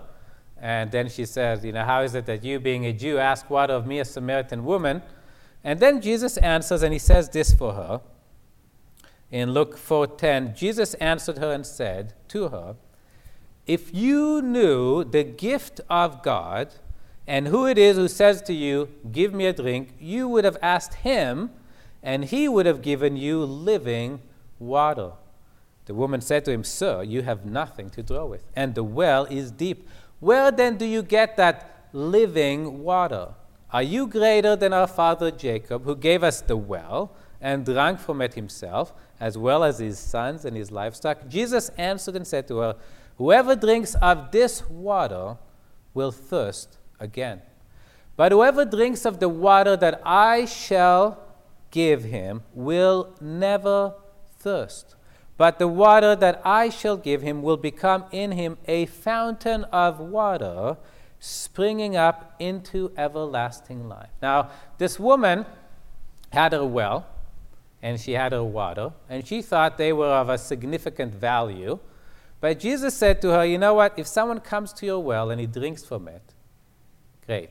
And 0.59 0.91
then 0.91 1.09
she 1.09 1.25
says, 1.25 1.65
You 1.65 1.71
know, 1.71 1.83
how 1.83 2.01
is 2.01 2.15
it 2.15 2.25
that 2.27 2.43
you, 2.43 2.59
being 2.59 2.85
a 2.85 2.93
Jew, 2.93 3.17
ask 3.17 3.49
water 3.49 3.73
of 3.73 3.85
me, 3.85 3.99
a 3.99 4.05
Samaritan 4.05 4.63
woman? 4.63 5.01
And 5.63 5.79
then 5.79 6.01
Jesus 6.01 6.37
answers 6.37 6.83
and 6.83 6.93
he 6.93 6.99
says 6.99 7.29
this 7.29 7.53
for 7.53 7.73
her 7.73 8.01
in 9.31 9.53
Luke 9.53 9.77
4:10, 9.77 10.53
Jesus 10.55 10.93
answered 10.95 11.37
her 11.37 11.53
and 11.53 11.65
said 11.65 12.13
to 12.27 12.49
her, 12.49 12.75
"If 13.65 13.93
you 13.93 14.41
knew 14.41 15.05
the 15.05 15.23
gift 15.23 15.79
of 15.89 16.21
God 16.21 16.75
and 17.27 17.47
who 17.47 17.67
it 17.67 17.77
is 17.77 17.97
who 17.97 18.07
says 18.07 18.41
to 18.43 18.53
you, 18.53 18.89
"Give 19.11 19.33
me 19.33 19.45
a 19.45 19.53
drink," 19.53 19.93
you 19.99 20.27
would 20.27 20.43
have 20.43 20.57
asked 20.61 20.95
him, 20.95 21.51
and 22.01 22.25
he 22.25 22.47
would 22.47 22.65
have 22.65 22.81
given 22.81 23.15
you 23.17 23.43
living 23.43 24.21
water." 24.59 25.11
The 25.85 25.93
woman 25.93 26.21
said 26.21 26.45
to 26.45 26.51
him, 26.51 26.63
"Sir, 26.63 27.03
you 27.03 27.21
have 27.23 27.45
nothing 27.45 27.89
to 27.91 28.03
draw 28.03 28.25
with, 28.25 28.45
and 28.55 28.75
the 28.75 28.83
well 28.83 29.25
is 29.25 29.51
deep. 29.51 29.87
Where 30.19 30.51
then 30.51 30.77
do 30.77 30.85
you 30.85 31.01
get 31.01 31.37
that 31.37 31.87
living 31.93 32.83
water? 32.83 33.29
Are 33.71 33.83
you 33.83 34.07
greater 34.07 34.55
than 34.55 34.73
our 34.73 34.87
father 34.87 35.31
Jacob, 35.31 35.83
who 35.83 35.95
gave 35.95 36.23
us 36.23 36.41
the 36.41 36.57
well 36.57 37.11
and 37.39 37.65
drank 37.65 37.99
from 37.99 38.21
it 38.21 38.33
himself?" 38.33 38.93
as 39.21 39.37
well 39.37 39.63
as 39.63 39.77
his 39.77 39.99
sons 39.99 40.43
and 40.43 40.57
his 40.57 40.71
livestock? 40.71 41.27
Jesus 41.29 41.69
answered 41.77 42.15
and 42.15 42.25
said 42.25 42.47
to 42.47 42.57
her, 42.57 42.75
Whoever 43.17 43.55
drinks 43.55 43.93
of 44.01 44.31
this 44.31 44.67
water 44.67 45.37
will 45.93 46.11
thirst 46.11 46.79
again. 47.01 47.41
But 48.15 48.31
whoever 48.31 48.63
drinks 48.63 49.05
of 49.05 49.19
the 49.19 49.27
water 49.27 49.75
that 49.75 50.01
I 50.05 50.45
shall 50.45 51.19
give 51.71 52.05
him 52.05 52.43
will 52.53 53.13
never 53.19 53.95
thirst. 54.37 54.95
But 55.37 55.59
the 55.59 55.67
water 55.67 56.15
that 56.15 56.41
I 56.45 56.69
shall 56.69 56.97
give 56.97 57.21
him 57.21 57.41
will 57.41 57.57
become 57.57 58.05
in 58.11 58.31
him 58.31 58.57
a 58.67 58.85
fountain 58.85 59.63
of 59.65 59.99
water 59.99 60.77
springing 61.19 61.95
up 61.95 62.35
into 62.39 62.91
everlasting 62.95 63.89
life. 63.89 64.09
Now, 64.21 64.51
this 64.77 64.99
woman 64.99 65.45
had 66.31 66.53
a 66.53 66.65
well 66.65 67.07
and 67.81 67.99
she 67.99 68.13
had 68.13 68.31
her 68.31 68.43
water, 68.43 68.91
and 69.09 69.25
she 69.27 69.41
thought 69.41 69.77
they 69.77 69.91
were 69.91 70.05
of 70.05 70.29
a 70.29 70.37
significant 70.37 71.13
value. 71.15 71.79
But 72.39 72.59
Jesus 72.59 72.93
said 72.93 73.21
to 73.21 73.31
her, 73.31 73.45
You 73.45 73.57
know 73.57 73.73
what? 73.73 73.97
If 73.97 74.07
someone 74.07 74.39
comes 74.39 74.71
to 74.73 74.85
your 74.85 74.99
well 74.99 75.31
and 75.31 75.41
he 75.41 75.47
drinks 75.47 75.83
from 75.83 76.07
it, 76.07 76.21
great. 77.25 77.49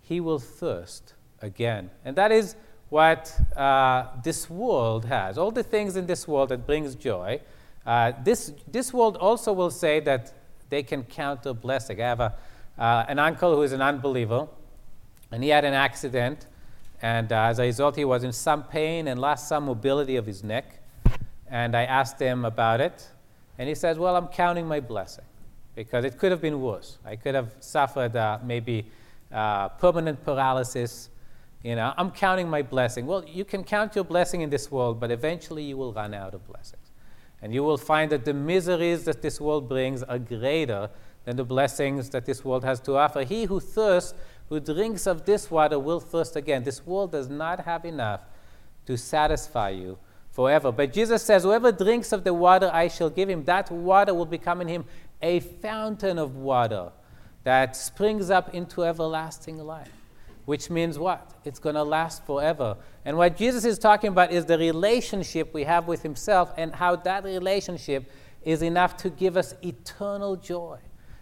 He 0.00 0.20
will 0.20 0.38
thirst 0.38 1.14
again. 1.40 1.90
And 2.04 2.16
that 2.16 2.32
is 2.32 2.56
what 2.88 3.34
uh, 3.56 4.08
this 4.22 4.50
world 4.50 5.06
has. 5.06 5.38
All 5.38 5.50
the 5.50 5.62
things 5.62 5.96
in 5.96 6.06
this 6.06 6.28
world 6.28 6.50
that 6.50 6.66
brings 6.66 6.94
joy. 6.94 7.40
Uh, 7.86 8.12
this, 8.22 8.52
this 8.70 8.92
world 8.92 9.16
also 9.16 9.52
will 9.52 9.70
say 9.70 10.00
that 10.00 10.32
they 10.68 10.82
can 10.82 11.02
count 11.02 11.42
counter 11.42 11.54
blessing. 11.54 12.00
I 12.00 12.06
have 12.06 12.20
a, 12.20 12.34
uh, 12.78 13.04
an 13.08 13.18
uncle 13.18 13.54
who 13.54 13.62
is 13.62 13.72
an 13.72 13.82
unbeliever, 13.82 14.48
and 15.30 15.42
he 15.42 15.50
had 15.50 15.64
an 15.64 15.74
accident 15.74 16.46
and 17.02 17.32
uh, 17.32 17.42
as 17.42 17.58
a 17.58 17.62
result, 17.62 17.96
he 17.96 18.04
was 18.04 18.22
in 18.22 18.32
some 18.32 18.62
pain 18.62 19.08
and 19.08 19.20
lost 19.20 19.48
some 19.48 19.64
mobility 19.64 20.14
of 20.16 20.24
his 20.24 20.44
neck. 20.44 20.78
And 21.48 21.76
I 21.76 21.82
asked 21.82 22.20
him 22.20 22.44
about 22.44 22.80
it. 22.80 23.08
And 23.58 23.68
he 23.68 23.74
says, 23.74 23.98
Well, 23.98 24.16
I'm 24.16 24.28
counting 24.28 24.66
my 24.66 24.78
blessing 24.78 25.24
because 25.74 26.04
it 26.04 26.18
could 26.18 26.30
have 26.30 26.40
been 26.40 26.60
worse. 26.60 26.98
I 27.04 27.16
could 27.16 27.34
have 27.34 27.54
suffered 27.60 28.16
uh, 28.16 28.38
maybe 28.44 28.86
uh, 29.32 29.68
permanent 29.70 30.24
paralysis. 30.24 31.08
You 31.62 31.76
know, 31.76 31.94
I'm 31.96 32.10
counting 32.10 32.48
my 32.48 32.62
blessing. 32.62 33.06
Well, 33.06 33.24
you 33.26 33.44
can 33.44 33.64
count 33.64 33.94
your 33.94 34.04
blessing 34.04 34.42
in 34.42 34.50
this 34.50 34.70
world, 34.70 35.00
but 35.00 35.10
eventually 35.10 35.62
you 35.62 35.76
will 35.76 35.92
run 35.92 36.12
out 36.12 36.34
of 36.34 36.46
blessings. 36.46 36.90
And 37.40 37.52
you 37.52 37.62
will 37.62 37.78
find 37.78 38.10
that 38.12 38.24
the 38.24 38.34
miseries 38.34 39.04
that 39.04 39.22
this 39.22 39.40
world 39.40 39.68
brings 39.68 40.02
are 40.02 40.18
greater 40.18 40.90
than 41.24 41.36
the 41.36 41.44
blessings 41.44 42.10
that 42.10 42.26
this 42.26 42.44
world 42.44 42.64
has 42.64 42.80
to 42.80 42.96
offer. 42.96 43.22
He 43.22 43.44
who 43.44 43.60
thirsts 43.60 44.14
who 44.48 44.60
drinks 44.60 45.06
of 45.06 45.24
this 45.24 45.50
water 45.50 45.78
will 45.78 46.00
thirst 46.00 46.36
again. 46.36 46.62
This 46.62 46.84
world 46.86 47.12
does 47.12 47.28
not 47.28 47.60
have 47.60 47.84
enough 47.84 48.20
to 48.86 48.98
satisfy 48.98 49.70
you 49.70 49.98
forever. 50.30 50.72
But 50.72 50.92
Jesus 50.92 51.22
says, 51.22 51.44
Whoever 51.44 51.72
drinks 51.72 52.12
of 52.12 52.24
the 52.24 52.34
water 52.34 52.70
I 52.72 52.88
shall 52.88 53.10
give 53.10 53.30
him, 53.30 53.44
that 53.44 53.70
water 53.70 54.12
will 54.12 54.26
become 54.26 54.60
in 54.60 54.68
him 54.68 54.84
a 55.22 55.40
fountain 55.40 56.18
of 56.18 56.36
water 56.36 56.90
that 57.44 57.76
springs 57.76 58.30
up 58.30 58.54
into 58.54 58.84
everlasting 58.84 59.58
life. 59.58 59.90
Which 60.44 60.70
means 60.70 60.98
what? 60.98 61.34
It's 61.44 61.58
going 61.58 61.76
to 61.76 61.84
last 61.84 62.26
forever. 62.26 62.76
And 63.04 63.16
what 63.16 63.36
Jesus 63.36 63.64
is 63.64 63.78
talking 63.78 64.08
about 64.08 64.32
is 64.32 64.44
the 64.44 64.58
relationship 64.58 65.54
we 65.54 65.64
have 65.64 65.86
with 65.86 66.02
Himself 66.02 66.52
and 66.56 66.74
how 66.74 66.96
that 66.96 67.24
relationship 67.24 68.10
is 68.42 68.62
enough 68.62 68.96
to 68.98 69.10
give 69.10 69.36
us 69.36 69.54
eternal 69.62 70.36
joy. 70.36 70.78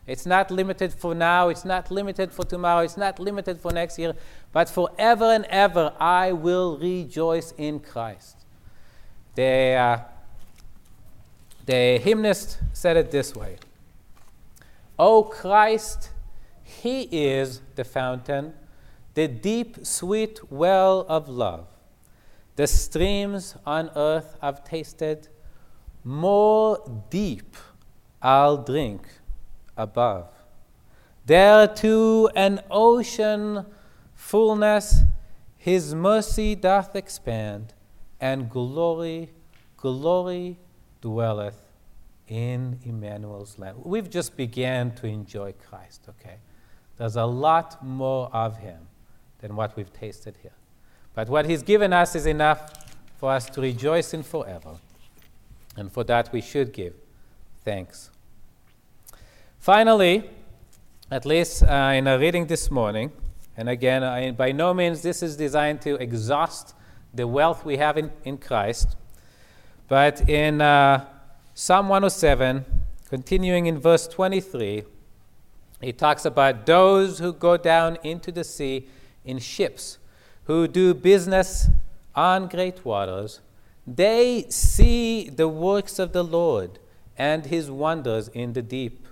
It's 0.06 0.24
not 0.26 0.50
limited 0.50 0.92
for 0.92 1.14
now, 1.14 1.50
it's 1.50 1.64
not 1.64 1.90
limited 1.90 2.32
for 2.32 2.44
tomorrow, 2.44 2.82
it's 2.82 2.96
not 2.96 3.18
limited 3.18 3.60
for 3.60 3.70
next 3.70 3.98
year, 3.98 4.14
but 4.52 4.68
forever 4.68 5.26
and 5.26 5.44
ever 5.44 5.92
I 6.00 6.32
will 6.32 6.78
rejoice 6.78 7.52
in 7.58 7.80
Christ. 7.80 8.38
The, 9.34 9.74
uh, 9.74 9.98
the 11.66 11.98
hymnist 11.98 12.58
said 12.72 12.96
it 12.96 13.10
this 13.10 13.34
way 13.34 13.58
O 15.02 15.22
Christ, 15.22 16.10
He 16.62 17.04
is 17.04 17.62
the 17.74 17.84
fountain, 17.84 18.52
the 19.14 19.28
deep, 19.28 19.78
sweet 19.82 20.52
well 20.52 21.06
of 21.08 21.26
love. 21.26 21.68
The 22.56 22.66
streams 22.66 23.56
on 23.64 23.90
earth 23.96 24.36
I've 24.42 24.62
tasted, 24.62 25.28
more 26.04 26.84
deep 27.08 27.56
I'll 28.20 28.58
drink 28.58 29.08
above. 29.74 30.30
There 31.24 31.66
to 31.66 32.28
an 32.36 32.60
ocean 32.70 33.64
fullness 34.12 35.00
his 35.56 35.94
mercy 35.94 36.54
doth 36.54 36.94
expand, 36.94 37.72
and 38.20 38.50
glory, 38.50 39.30
glory 39.78 40.58
dwelleth 41.00 41.69
in 42.30 42.78
Emmanuel's 42.84 43.58
land. 43.58 43.76
We've 43.84 44.08
just 44.08 44.36
began 44.36 44.92
to 44.92 45.06
enjoy 45.06 45.52
Christ, 45.68 46.08
okay? 46.08 46.36
There's 46.96 47.16
a 47.16 47.26
lot 47.26 47.84
more 47.84 48.30
of 48.32 48.56
him 48.56 48.86
than 49.40 49.56
what 49.56 49.76
we've 49.76 49.92
tasted 49.92 50.36
here. 50.40 50.54
But 51.14 51.28
what 51.28 51.44
he's 51.44 51.62
given 51.62 51.92
us 51.92 52.14
is 52.14 52.24
enough 52.24 52.86
for 53.18 53.32
us 53.32 53.50
to 53.50 53.60
rejoice 53.60 54.14
in 54.14 54.22
forever. 54.22 54.76
And 55.76 55.92
for 55.92 56.04
that 56.04 56.32
we 56.32 56.40
should 56.40 56.72
give 56.72 56.94
thanks. 57.64 58.10
Finally, 59.58 60.30
at 61.10 61.26
least 61.26 61.64
uh, 61.64 61.92
in 61.94 62.06
our 62.06 62.18
reading 62.18 62.46
this 62.46 62.70
morning, 62.70 63.10
And 63.60 63.68
again, 63.68 64.02
I, 64.02 64.30
by 64.30 64.52
no 64.52 64.72
means 64.72 65.02
this 65.02 65.22
is 65.22 65.36
designed 65.36 65.82
to 65.82 65.96
exhaust 65.96 66.74
the 67.12 67.26
wealth 67.26 67.62
we 67.62 67.76
have 67.76 67.98
in, 67.98 68.10
in 68.24 68.38
Christ. 68.38 68.96
But 69.86 70.28
in 70.30 70.62
uh, 70.62 71.04
Psalm 71.62 71.90
107, 71.90 72.64
continuing 73.10 73.66
in 73.66 73.78
verse 73.78 74.08
23, 74.08 74.82
he 75.82 75.92
talks 75.92 76.24
about 76.24 76.64
those 76.64 77.18
who 77.18 77.34
go 77.34 77.58
down 77.58 77.98
into 78.02 78.32
the 78.32 78.44
sea 78.44 78.88
in 79.26 79.38
ships, 79.38 79.98
who 80.44 80.66
do 80.66 80.94
business 80.94 81.68
on 82.14 82.48
great 82.48 82.82
waters. 82.82 83.40
They 83.86 84.46
see 84.48 85.28
the 85.28 85.48
works 85.48 85.98
of 85.98 86.14
the 86.14 86.24
Lord 86.24 86.78
and 87.18 87.44
his 87.44 87.70
wonders 87.70 88.28
in 88.28 88.54
the 88.54 88.62
deep. 88.62 89.06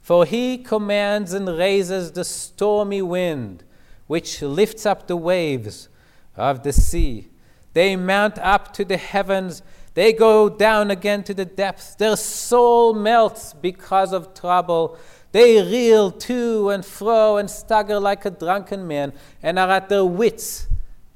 For 0.00 0.24
he 0.24 0.56
commands 0.56 1.32
and 1.32 1.48
raises 1.48 2.12
the 2.12 2.24
stormy 2.24 3.02
wind, 3.02 3.64
which 4.06 4.40
lifts 4.40 4.86
up 4.86 5.08
the 5.08 5.16
waves 5.16 5.88
of 6.36 6.62
the 6.62 6.72
sea. 6.72 7.26
They 7.72 7.96
mount 7.96 8.38
up 8.38 8.72
to 8.74 8.84
the 8.84 8.98
heavens, 8.98 9.62
they 9.98 10.12
go 10.12 10.48
down 10.48 10.92
again 10.92 11.24
to 11.24 11.34
the 11.34 11.44
depths. 11.44 11.96
Their 11.96 12.14
soul 12.14 12.94
melts 12.94 13.52
because 13.52 14.12
of 14.12 14.32
trouble. 14.32 14.96
They 15.32 15.60
reel 15.60 16.12
to 16.12 16.70
and 16.70 16.86
fro 16.86 17.36
and 17.36 17.50
stagger 17.50 17.98
like 17.98 18.24
a 18.24 18.30
drunken 18.30 18.86
man 18.86 19.12
and 19.42 19.58
are 19.58 19.68
at 19.68 19.88
their 19.88 20.04
wits' 20.04 20.68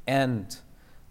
end. 0.05 0.57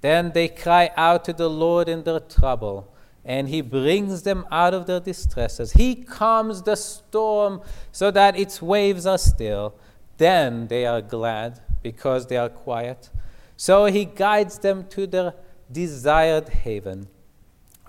Then 0.02 0.34
they 0.34 0.50
cry 0.50 0.92
out 0.98 1.24
to 1.24 1.32
the 1.32 1.50
Lord 1.50 1.88
in 1.88 2.04
their 2.04 2.20
trouble, 2.20 2.94
and 3.24 3.48
He 3.48 3.62
brings 3.62 4.24
them 4.24 4.46
out 4.52 4.74
of 4.74 4.86
their 4.86 5.00
distresses. 5.00 5.72
He 5.72 5.96
calms 5.96 6.64
the 6.64 6.76
storm 6.76 7.62
so 7.94 8.12
that 8.12 8.38
its 8.38 8.62
waves 8.62 9.06
are 9.06 9.18
still. 9.18 9.76
Then 10.18 10.68
they 10.68 10.86
are 10.86 11.02
glad 11.02 11.62
because 11.82 12.28
they 12.28 12.36
are 12.36 12.50
quiet. 12.50 13.10
So 13.56 13.86
He 13.86 14.04
guides 14.04 14.60
them 14.60 14.88
to 14.90 15.08
their 15.08 15.36
desired 15.72 16.50
haven. 16.50 17.08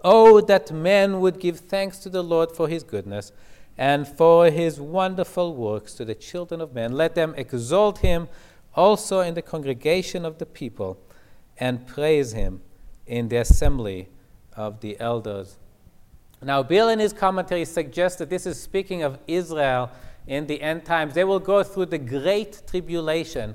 Oh, 0.04 0.40
that 0.40 0.70
men 0.72 1.20
would 1.20 1.38
give 1.38 1.60
thanks 1.60 1.98
to 1.98 2.10
the 2.10 2.22
Lord 2.22 2.52
for 2.52 2.68
His 2.68 2.82
goodness 2.82 3.32
and 3.78 4.06
for 4.06 4.50
his 4.50 4.80
wonderful 4.80 5.54
works 5.54 5.94
to 5.94 6.04
the 6.04 6.14
children 6.14 6.60
of 6.60 6.74
men. 6.74 6.92
Let 6.92 7.14
them 7.14 7.34
exalt 7.36 7.98
him 7.98 8.28
also 8.74 9.20
in 9.20 9.34
the 9.34 9.42
congregation 9.42 10.24
of 10.24 10.38
the 10.38 10.46
people 10.46 10.98
and 11.58 11.86
praise 11.86 12.32
him 12.32 12.60
in 13.06 13.28
the 13.28 13.36
assembly 13.36 14.08
of 14.56 14.80
the 14.80 14.98
elders. 15.00 15.56
Now, 16.42 16.62
Gill 16.62 16.88
in 16.88 16.98
his 16.98 17.12
commentary 17.12 17.64
suggests 17.64 18.18
that 18.18 18.28
this 18.28 18.46
is 18.46 18.60
speaking 18.60 19.02
of 19.02 19.18
Israel 19.26 19.90
in 20.26 20.46
the 20.46 20.60
end 20.60 20.84
times. 20.84 21.14
They 21.14 21.24
will 21.24 21.38
go 21.38 21.62
through 21.62 21.86
the 21.86 21.98
great 21.98 22.62
tribulation, 22.66 23.54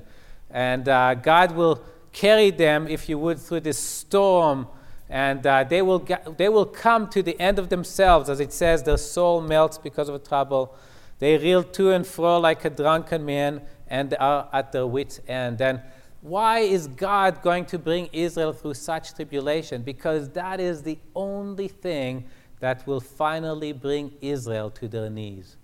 and 0.50 0.88
uh, 0.88 1.14
God 1.14 1.52
will 1.52 1.82
carry 2.12 2.50
them, 2.50 2.88
if 2.88 3.08
you 3.08 3.18
would, 3.18 3.38
through 3.38 3.60
this 3.60 3.78
storm 3.78 4.66
and 5.10 5.46
uh, 5.46 5.64
they, 5.64 5.80
will 5.82 5.98
get, 5.98 6.36
they 6.36 6.48
will 6.48 6.66
come 6.66 7.08
to 7.10 7.22
the 7.22 7.38
end 7.40 7.58
of 7.58 7.68
themselves, 7.70 8.28
as 8.28 8.40
it 8.40 8.52
says, 8.52 8.82
their 8.82 8.98
soul 8.98 9.40
melts 9.40 9.78
because 9.78 10.08
of 10.08 10.26
trouble. 10.26 10.74
They 11.18 11.38
reel 11.38 11.64
to 11.64 11.92
and 11.92 12.06
fro 12.06 12.38
like 12.38 12.64
a 12.64 12.70
drunken 12.70 13.24
man 13.24 13.62
and 13.88 14.14
are 14.20 14.48
at 14.52 14.72
their 14.72 14.86
wits' 14.86 15.20
end. 15.26 15.60
And 15.60 15.80
why 16.20 16.60
is 16.60 16.88
God 16.88 17.42
going 17.42 17.64
to 17.66 17.78
bring 17.78 18.08
Israel 18.12 18.52
through 18.52 18.74
such 18.74 19.14
tribulation? 19.14 19.82
Because 19.82 20.30
that 20.30 20.60
is 20.60 20.82
the 20.82 20.98
only 21.14 21.68
thing 21.68 22.24
that 22.60 22.86
will 22.86 23.00
finally 23.00 23.72
bring 23.72 24.12
Israel 24.20 24.70
to 24.70 24.88
their 24.88 25.08
knees. 25.08 25.56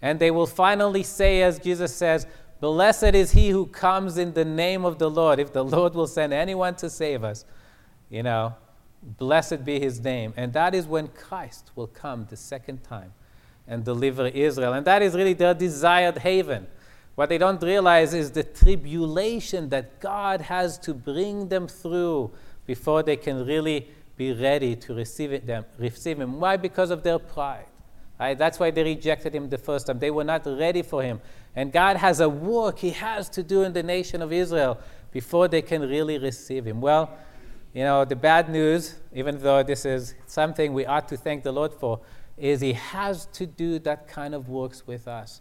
And 0.00 0.18
they 0.18 0.30
will 0.30 0.46
finally 0.46 1.02
say, 1.02 1.42
as 1.42 1.58
Jesus 1.58 1.94
says, 1.94 2.26
Blessed 2.60 3.14
is 3.14 3.32
he 3.32 3.50
who 3.50 3.66
comes 3.66 4.16
in 4.18 4.34
the 4.34 4.44
name 4.44 4.84
of 4.84 4.98
the 4.98 5.10
Lord. 5.10 5.40
If 5.40 5.52
the 5.52 5.64
Lord 5.76 5.94
will 5.94 6.06
send 6.06 6.32
anyone 6.32 6.76
to 6.76 6.88
save 6.88 7.24
us, 7.24 7.44
you 8.08 8.22
know, 8.22 8.54
Blessed 9.02 9.64
be 9.64 9.80
his 9.80 10.00
name. 10.00 10.32
And 10.36 10.52
that 10.52 10.74
is 10.74 10.86
when 10.86 11.08
Christ 11.08 11.70
will 11.74 11.88
come 11.88 12.26
the 12.30 12.36
second 12.36 12.84
time 12.84 13.12
and 13.66 13.84
deliver 13.84 14.26
Israel. 14.28 14.72
And 14.72 14.86
that 14.86 15.02
is 15.02 15.14
really 15.14 15.32
their 15.34 15.54
desired 15.54 16.18
haven. 16.18 16.66
What 17.14 17.28
they 17.28 17.38
don't 17.38 17.62
realize 17.62 18.14
is 18.14 18.30
the 18.30 18.42
tribulation 18.42 19.68
that 19.68 20.00
God 20.00 20.40
has 20.42 20.78
to 20.78 20.94
bring 20.94 21.48
them 21.48 21.68
through 21.68 22.30
before 22.66 23.02
they 23.02 23.16
can 23.16 23.44
really 23.44 23.88
be 24.16 24.32
ready 24.32 24.76
to 24.76 24.94
receive, 24.94 25.32
it, 25.32 25.46
them, 25.46 25.64
receive 25.78 26.20
Him. 26.20 26.40
Why? 26.40 26.56
Because 26.56 26.90
of 26.90 27.02
their 27.02 27.18
pride. 27.18 27.66
Right? 28.18 28.38
That's 28.38 28.58
why 28.58 28.70
they 28.70 28.84
rejected 28.84 29.34
Him 29.34 29.48
the 29.48 29.58
first 29.58 29.86
time. 29.88 29.98
They 29.98 30.10
were 30.10 30.24
not 30.24 30.46
ready 30.46 30.82
for 30.82 31.02
Him. 31.02 31.20
And 31.54 31.72
God 31.72 31.96
has 31.96 32.20
a 32.20 32.28
work 32.28 32.78
He 32.78 32.90
has 32.90 33.28
to 33.30 33.42
do 33.42 33.62
in 33.62 33.72
the 33.72 33.82
nation 33.82 34.22
of 34.22 34.32
Israel 34.32 34.78
before 35.10 35.48
they 35.48 35.60
can 35.60 35.82
really 35.82 36.18
receive 36.18 36.66
Him. 36.66 36.80
Well, 36.80 37.10
you 37.74 37.84
know, 37.84 38.04
the 38.04 38.16
bad 38.16 38.50
news, 38.50 38.96
even 39.14 39.38
though 39.38 39.62
this 39.62 39.84
is 39.84 40.14
something 40.26 40.72
we 40.74 40.84
ought 40.84 41.08
to 41.08 41.16
thank 41.16 41.42
the 41.42 41.52
Lord 41.52 41.72
for, 41.72 42.00
is 42.36 42.60
He 42.60 42.74
has 42.74 43.26
to 43.26 43.46
do 43.46 43.78
that 43.80 44.08
kind 44.08 44.34
of 44.34 44.48
works 44.48 44.86
with 44.86 45.08
us. 45.08 45.40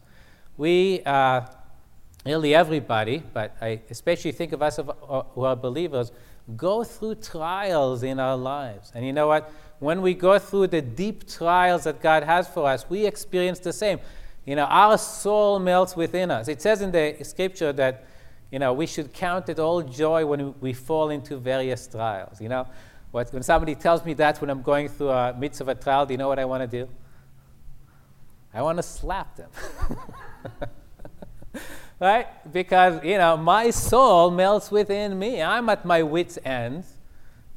We, 0.57 1.01
uh, 1.05 1.41
nearly 2.25 2.55
everybody, 2.55 3.23
but 3.33 3.55
I 3.61 3.81
especially 3.89 4.31
think 4.31 4.53
of 4.53 4.61
us 4.61 4.79
uh, 4.79 4.83
who 5.33 5.43
are 5.43 5.55
believers, 5.55 6.11
go 6.55 6.83
through 6.83 7.15
trials 7.15 8.03
in 8.03 8.19
our 8.19 8.37
lives. 8.37 8.91
And 8.95 9.05
you 9.05 9.13
know 9.13 9.27
what? 9.27 9.51
When 9.79 10.01
we 10.01 10.13
go 10.13 10.37
through 10.39 10.67
the 10.67 10.81
deep 10.81 11.27
trials 11.27 11.83
that 11.85 12.01
God 12.01 12.23
has 12.23 12.47
for 12.47 12.67
us, 12.69 12.89
we 12.89 13.05
experience 13.05 13.59
the 13.59 13.73
same. 13.73 13.99
You 14.45 14.55
know, 14.55 14.65
our 14.65 14.97
soul 14.97 15.59
melts 15.59 15.95
within 15.95 16.31
us. 16.31 16.47
It 16.47 16.61
says 16.61 16.81
in 16.81 16.91
the 16.91 17.17
scripture 17.23 17.73
that 17.73 18.05
you 18.51 18.59
know, 18.59 18.73
we 18.73 18.85
should 18.85 19.13
count 19.13 19.49
it 19.49 19.59
all 19.59 19.81
joy 19.81 20.25
when 20.25 20.53
we 20.59 20.73
fall 20.73 21.09
into 21.09 21.37
various 21.37 21.87
trials. 21.87 22.41
You 22.41 22.49
know, 22.49 22.67
what, 23.11 23.31
when 23.33 23.43
somebody 23.43 23.75
tells 23.75 24.03
me 24.05 24.13
that 24.15 24.41
when 24.41 24.49
I'm 24.49 24.61
going 24.61 24.89
through 24.89 25.09
a 25.09 25.33
midst 25.33 25.61
of 25.61 25.69
a 25.69 25.75
trial, 25.75 26.05
do 26.05 26.13
you 26.13 26.17
know 26.17 26.27
what 26.27 26.39
I 26.39 26.45
want 26.45 26.69
to 26.69 26.85
do? 26.85 26.89
I 28.53 28.61
want 28.61 28.77
to 28.77 28.83
slap 28.83 29.37
them. 29.37 29.49
right? 31.99 32.27
Because, 32.51 33.03
you 33.03 33.17
know, 33.17 33.37
my 33.37 33.69
soul 33.69 34.31
melts 34.31 34.71
within 34.71 35.17
me. 35.17 35.41
I'm 35.41 35.69
at 35.69 35.85
my 35.85 36.03
wits' 36.03 36.37
end, 36.43 36.83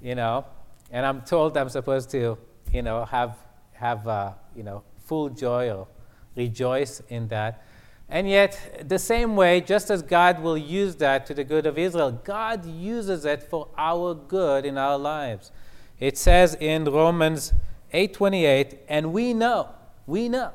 you 0.01 0.15
know, 0.15 0.45
and 0.93 1.05
I'm 1.05 1.23
told 1.23 1.57
I'm 1.57 1.69
supposed 1.69 2.11
to, 2.11 2.39
you 2.73 2.83
know, 2.83 3.05
have, 3.07 3.37
have 3.73 4.07
uh, 4.07 4.33
you 4.55 4.63
know, 4.63 4.85
full 5.07 5.31
joy 5.31 5.71
or 5.71 5.89
rejoice 6.37 7.03
in 7.09 7.27
that. 7.29 7.65
And 8.09 8.29
yet, 8.29 8.87
the 8.89 8.99
same 8.99 9.35
way, 9.35 9.61
just 9.61 9.91
as 9.91 10.03
God 10.03 10.41
will 10.41 10.59
use 10.59 10.97
that 10.97 11.27
to 11.27 11.35
the 11.35 11.45
good 11.45 11.67
of 11.67 11.79
Israel, 11.79 12.13
God 12.13 12.67
uses 12.67 13.25
it 13.25 13.43
for 13.43 13.69
our 13.77 14.15
good 14.15 14.67
in 14.67 14.77
our 14.77 14.99
lives. 14.99 15.51
It 15.99 16.19
says 16.19 16.55
in 16.61 16.85
Romans 16.85 17.53
8:28, 17.93 18.79
and 18.89 19.13
we 19.13 19.33
know, 19.33 19.71
we 20.07 20.29
know 20.29 20.51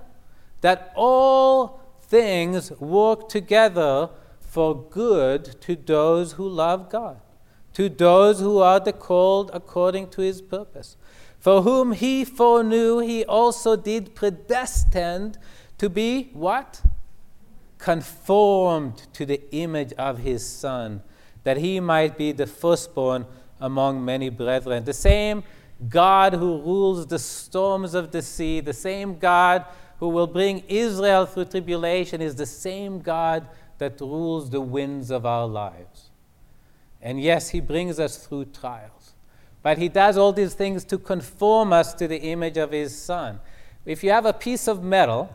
that 0.62 0.92
all 0.96 1.82
things 2.02 2.72
work 2.80 3.30
together 3.30 4.10
for 4.40 4.76
good 4.90 5.60
to 5.62 5.76
those 5.76 6.34
who 6.34 6.48
love 6.48 6.90
God, 6.90 7.20
to 7.74 7.90
those 7.90 8.40
who 8.40 8.60
are 8.60 8.80
the 8.80 8.94
called 8.94 9.50
according 9.54 10.10
to 10.10 10.22
his 10.22 10.42
purpose. 10.42 10.98
For 11.40 11.62
whom 11.62 11.94
he 11.94 12.26
foreknew, 12.26 13.00
he 13.00 13.24
also 13.24 13.76
did 13.76 14.14
predestined 14.14 15.38
to 15.78 15.90
be 15.90 16.32
what? 16.34 16.82
Conformed 17.80 19.08
to 19.14 19.26
the 19.26 19.42
image 19.52 19.94
of 19.94 20.20
his 20.20 20.48
Son, 20.48 21.02
that 21.44 21.58
he 21.58 21.80
might 21.80 22.18
be 22.18 22.32
the 22.32 22.46
firstborn 22.46 23.26
among 23.60 24.06
many 24.06 24.30
brethren. 24.30 24.84
The 24.84 24.94
same 24.94 25.44
God 25.88 26.34
who 26.34 26.62
rules 26.62 27.08
the 27.08 27.18
storms 27.18 27.94
of 27.94 28.12
the 28.12 28.22
sea, 28.22 28.60
the 28.60 28.74
same 28.74 29.18
God 29.18 29.66
who 30.00 30.10
will 30.10 30.28
bring 30.28 30.64
Israel 30.68 31.26
through 31.26 31.46
tribulation, 31.46 32.22
is 32.22 32.36
the 32.36 32.46
same 32.46 33.00
God 33.00 33.48
that 33.78 34.00
rules 34.02 34.50
the 34.50 34.62
winds 34.62 35.10
of 35.10 35.26
our 35.26 35.48
lives. 35.48 36.12
And 37.02 37.22
yes, 37.22 37.50
he 37.50 37.62
brings 37.62 37.98
us 37.98 38.18
through 38.18 38.46
trials. 38.46 39.14
But 39.64 39.78
he 39.78 39.88
does 39.88 40.18
all 40.18 40.34
these 40.34 40.54
things 40.54 40.84
to 40.86 40.98
conform 40.98 41.72
us 41.72 41.94
to 41.94 42.08
the 42.08 42.20
image 42.20 42.58
of 42.58 42.72
his 42.72 42.98
Son. 42.98 43.40
If 43.86 44.04
you 44.04 44.12
have 44.12 44.26
a 44.26 44.34
piece 44.34 44.68
of 44.68 44.84
metal, 44.84 45.32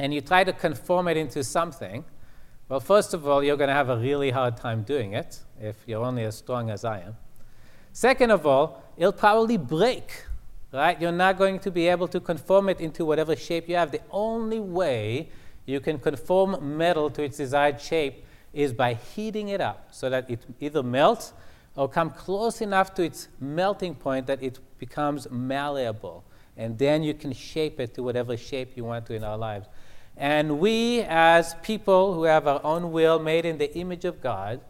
and 0.00 0.14
you 0.14 0.22
try 0.22 0.42
to 0.42 0.52
conform 0.52 1.08
it 1.08 1.18
into 1.18 1.44
something, 1.44 2.04
well, 2.70 2.80
first 2.80 3.12
of 3.12 3.28
all, 3.28 3.44
you're 3.44 3.58
going 3.58 3.68
to 3.68 3.74
have 3.74 3.90
a 3.90 3.98
really 3.98 4.30
hard 4.30 4.56
time 4.56 4.82
doing 4.82 5.12
it 5.12 5.40
if 5.60 5.76
you're 5.86 6.02
only 6.02 6.24
as 6.24 6.38
strong 6.38 6.70
as 6.70 6.86
I 6.86 7.00
am. 7.00 7.16
Second 7.92 8.30
of 8.30 8.46
all, 8.46 8.82
it'll 8.96 9.12
probably 9.12 9.58
break, 9.58 10.24
right? 10.72 10.98
You're 10.98 11.12
not 11.12 11.36
going 11.36 11.58
to 11.58 11.70
be 11.70 11.86
able 11.88 12.08
to 12.08 12.18
conform 12.18 12.70
it 12.70 12.80
into 12.80 13.04
whatever 13.04 13.36
shape 13.36 13.68
you 13.68 13.76
have. 13.76 13.90
The 13.90 14.00
only 14.10 14.58
way 14.58 15.28
you 15.66 15.80
can 15.80 15.98
conform 15.98 16.78
metal 16.78 17.10
to 17.10 17.22
its 17.22 17.36
desired 17.36 17.78
shape 17.78 18.24
is 18.54 18.72
by 18.72 18.94
heating 18.94 19.48
it 19.48 19.60
up 19.60 19.88
so 19.90 20.08
that 20.08 20.30
it 20.30 20.46
either 20.60 20.82
melts 20.82 21.34
or 21.76 21.90
come 21.90 22.08
close 22.08 22.62
enough 22.62 22.94
to 22.94 23.02
its 23.02 23.28
melting 23.38 23.94
point 23.94 24.26
that 24.28 24.42
it 24.42 24.60
becomes 24.78 25.30
malleable. 25.30 26.24
And 26.56 26.78
then 26.78 27.02
you 27.02 27.14
can 27.14 27.32
shape 27.32 27.80
it 27.80 27.94
to 27.94 28.02
whatever 28.02 28.36
shape 28.36 28.76
you 28.76 28.84
want 28.84 29.06
to 29.06 29.14
in 29.14 29.24
our 29.24 29.38
lives. 29.38 29.66
And 30.16 30.58
we, 30.58 31.00
as 31.02 31.54
people 31.62 32.14
who 32.14 32.24
have 32.24 32.46
our 32.46 32.60
own 32.64 32.92
will 32.92 33.18
made 33.18 33.44
in 33.44 33.58
the 33.58 33.74
image 33.76 34.04
of 34.04 34.20
God, 34.20 34.60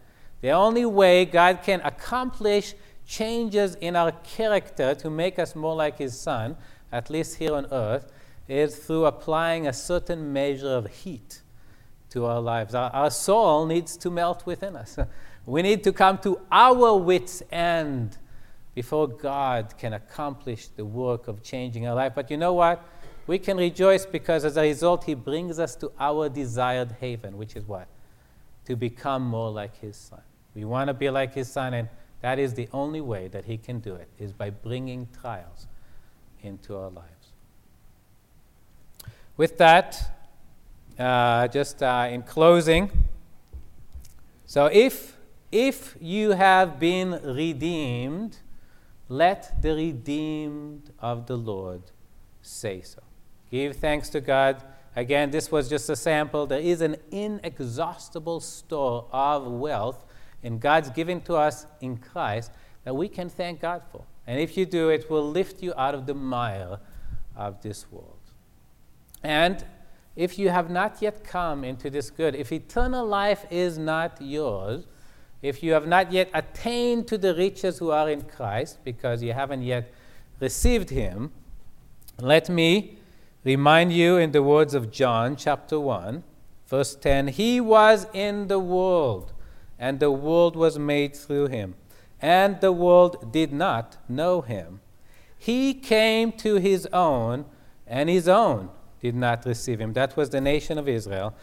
the 0.41 0.51
only 0.51 0.87
way 0.87 1.25
God 1.25 1.61
can 1.63 1.81
accomplish 1.83 2.75
changes 3.07 3.75
in 3.77 3.97
our 3.97 4.13
character 4.13 4.95
to 4.95 5.11
make 5.11 5.39
us 5.39 5.57
more 5.57 5.75
like 5.75 5.99
His 5.99 6.19
Son, 6.19 6.57
at 6.93 7.11
least 7.11 7.37
here 7.37 7.55
on 7.55 7.67
earth, 7.73 8.13
is 8.49 8.77
through 8.77 9.07
applying 9.07 9.67
a 9.67 9.73
certain 9.73 10.33
measure 10.33 10.69
of 10.69 10.87
heat 10.87 11.43
to 12.11 12.27
our 12.27 12.41
lives. 12.41 12.75
Our, 12.75 12.91
our 12.91 13.11
soul 13.11 13.67
needs 13.67 13.97
to 13.99 14.11
melt 14.11 14.47
within 14.47 14.77
us. 14.77 14.99
we 15.47 15.63
need 15.63 15.83
to 15.85 15.93
come 15.93 16.19
to 16.19 16.41
our 16.51 16.97
wits' 16.97 17.43
end 17.51 18.19
before 18.81 19.07
God 19.07 19.75
can 19.77 19.93
accomplish 19.93 20.69
the 20.69 20.87
work 20.87 21.29
of 21.29 21.43
changing 21.43 21.87
our 21.87 21.95
life. 21.95 22.13
But 22.15 22.31
you 22.31 22.39
know 22.39 22.55
what? 22.55 22.83
We 23.27 23.39
can 23.39 23.59
rejoice 23.59 24.07
because 24.07 24.43
as 24.43 24.57
a 24.57 24.63
result, 24.63 25.05
He 25.05 25.13
brings 25.13 25.59
us 25.59 25.77
to 25.83 25.93
our 26.01 26.31
desired 26.31 26.97
haven, 26.99 27.37
which 27.37 27.57
is 27.57 27.65
what? 27.69 27.89
To 28.65 28.77
become 28.77 29.23
more 29.23 29.51
like 29.51 29.79
His 29.81 29.97
Son. 29.97 30.23
We 30.55 30.65
want 30.65 30.89
to 30.89 30.95
be 30.95 31.11
like 31.11 31.35
His 31.35 31.53
Son, 31.53 31.75
and 31.75 31.89
that 32.23 32.39
is 32.39 32.55
the 32.55 32.71
only 32.73 33.03
way 33.03 33.29
that 33.29 33.45
He 33.45 33.59
can 33.59 33.81
do 33.81 33.97
it, 33.97 34.09
is 34.19 34.33
by 34.33 34.49
bringing 34.49 35.07
trials 35.21 35.67
into 36.43 36.75
our 36.75 36.89
lives. 36.89 37.27
With 39.37 39.59
that, 39.59 39.91
uh, 40.99 41.49
just 41.49 41.83
uh, 41.83 42.09
in 42.11 42.23
closing, 42.23 42.91
so 44.47 44.71
if 44.73 45.19
if 45.53 45.97
you 46.01 46.31
have 46.31 46.81
been 46.81 47.21
redeemed, 47.23 48.39
let 49.11 49.61
the 49.61 49.75
redeemed 49.75 50.93
of 51.01 51.27
the 51.27 51.37
Lord 51.37 51.83
say 52.43 52.81
so. 52.81 53.03
Give 53.51 53.75
thanks 53.75 54.09
to 54.11 54.21
God. 54.21 54.63
Again, 54.95 55.33
this 55.33 55.51
was 55.51 55.69
just 55.69 55.91
a 55.91 55.97
sample. 55.97 56.47
There 56.47 56.61
is 56.61 56.81
an 56.81 56.97
inexhaustible 57.11 58.39
store 58.39 59.09
of 59.11 59.47
wealth 59.47 60.07
in 60.45 60.61
God's 60.61 60.91
giving 60.91 61.21
to 61.23 61.35
us 61.35 61.67
in 61.81 61.97
Christ 61.97 62.53
that 62.85 62.95
we 62.95 63.09
can 63.09 63.29
thank 63.29 63.61
God 63.61 63.83
for. 63.91 64.05
And 64.29 64.39
if 64.39 64.57
you 64.57 64.65
do, 64.65 64.91
it 64.91 65.11
will 65.11 65.29
lift 65.29 65.61
you 65.61 65.75
out 65.77 65.95
of 65.97 66.07
the 66.07 66.15
mire 66.15 66.79
of 67.35 67.61
this 67.63 67.91
world. 67.91 68.17
And 69.25 69.65
if 70.15 70.39
you 70.39 70.51
have 70.51 70.71
not 70.71 71.03
yet 71.03 71.25
come 71.25 71.65
into 71.65 71.91
this 71.91 72.11
good, 72.11 72.37
if 72.37 72.53
eternal 72.53 73.05
life 73.05 73.45
is 73.51 73.77
not 73.77 74.19
yours, 74.21 74.87
if 75.43 75.63
you 75.63 75.73
have 75.73 75.87
not 75.87 76.13
yet 76.13 76.31
attained 76.35 77.09
to 77.09 77.17
the 77.17 77.35
riches 77.35 77.79
who 77.79 77.91
are 77.91 78.11
in 78.11 78.23
Christ, 78.23 78.79
because 78.85 79.23
you 79.23 79.33
haven't 79.33 79.63
yet 79.63 79.91
received 80.39 80.91
Him, 80.91 81.33
let 82.19 82.49
me 82.49 82.99
remind 83.45 83.93
you 83.93 84.17
in 84.19 84.33
the 84.33 84.43
words 84.43 84.75
of 84.75 84.91
John 84.91 85.37
chapter 85.37 85.81
1, 85.81 86.23
verse 86.67 86.95
10 86.95 87.29
He 87.29 87.61
was 87.61 88.07
in 88.13 88.49
the 88.49 88.59
world, 88.59 89.33
and 89.79 89.99
the 89.99 90.11
world 90.11 90.57
was 90.57 90.79
made 90.79 91.17
through 91.17 91.47
Him, 91.47 91.75
and 92.21 92.61
the 92.61 92.73
world 92.73 93.33
did 93.33 93.53
not 93.53 93.97
know 94.09 94.43
Him. 94.43 94.81
He 95.39 95.73
came 95.73 96.33
to 96.33 96.57
His 96.57 96.87
own, 96.93 97.47
and 97.87 98.11
His 98.11 98.29
own 98.29 98.69
did 99.01 99.15
not 99.15 99.47
receive 99.47 99.81
Him. 99.81 99.95
That 99.95 100.19
was 100.19 100.29
the 100.29 100.41
nation 100.43 100.77
of 100.77 100.87
Israel. 100.87 101.35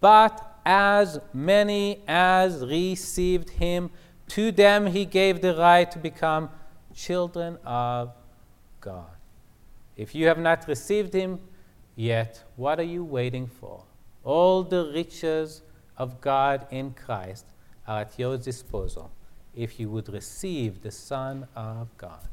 But 0.00 0.51
as 0.64 1.18
many 1.32 2.02
as 2.06 2.64
received 2.64 3.50
him, 3.50 3.90
to 4.28 4.52
them 4.52 4.86
he 4.86 5.04
gave 5.04 5.40
the 5.40 5.54
right 5.56 5.90
to 5.90 5.98
become 5.98 6.48
children 6.94 7.58
of 7.64 8.12
God. 8.80 9.10
If 9.96 10.14
you 10.14 10.26
have 10.26 10.38
not 10.38 10.66
received 10.68 11.12
him 11.12 11.40
yet, 11.96 12.42
what 12.56 12.80
are 12.80 12.84
you 12.84 13.04
waiting 13.04 13.46
for? 13.46 13.84
All 14.24 14.62
the 14.62 14.90
riches 14.94 15.62
of 15.96 16.20
God 16.20 16.66
in 16.70 16.92
Christ 16.92 17.46
are 17.86 18.02
at 18.02 18.18
your 18.18 18.38
disposal 18.38 19.10
if 19.54 19.78
you 19.78 19.90
would 19.90 20.08
receive 20.08 20.82
the 20.82 20.90
Son 20.90 21.46
of 21.54 21.96
God 21.98 22.28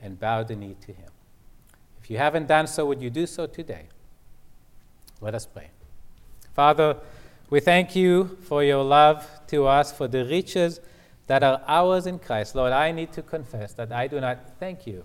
and 0.00 0.18
bow 0.18 0.42
the 0.42 0.56
knee 0.56 0.76
to 0.80 0.92
him. 0.92 1.10
If 2.02 2.10
you 2.10 2.18
haven't 2.18 2.46
done 2.46 2.66
so, 2.66 2.86
would 2.86 3.02
you 3.02 3.10
do 3.10 3.26
so 3.26 3.46
today? 3.46 3.88
Let 5.20 5.34
us 5.34 5.44
pray. 5.44 5.70
Father, 6.54 6.96
we 7.50 7.60
thank 7.60 7.96
you 7.96 8.38
for 8.42 8.62
your 8.62 8.84
love 8.84 9.26
to 9.48 9.66
us, 9.66 9.90
for 9.92 10.08
the 10.08 10.24
riches 10.24 10.80
that 11.26 11.42
are 11.42 11.62
ours 11.66 12.06
in 12.06 12.18
Christ. 12.18 12.54
Lord, 12.54 12.72
I 12.72 12.92
need 12.92 13.12
to 13.12 13.22
confess 13.22 13.72
that 13.74 13.92
I 13.92 14.06
do 14.06 14.20
not 14.20 14.58
thank 14.58 14.86
you 14.86 15.04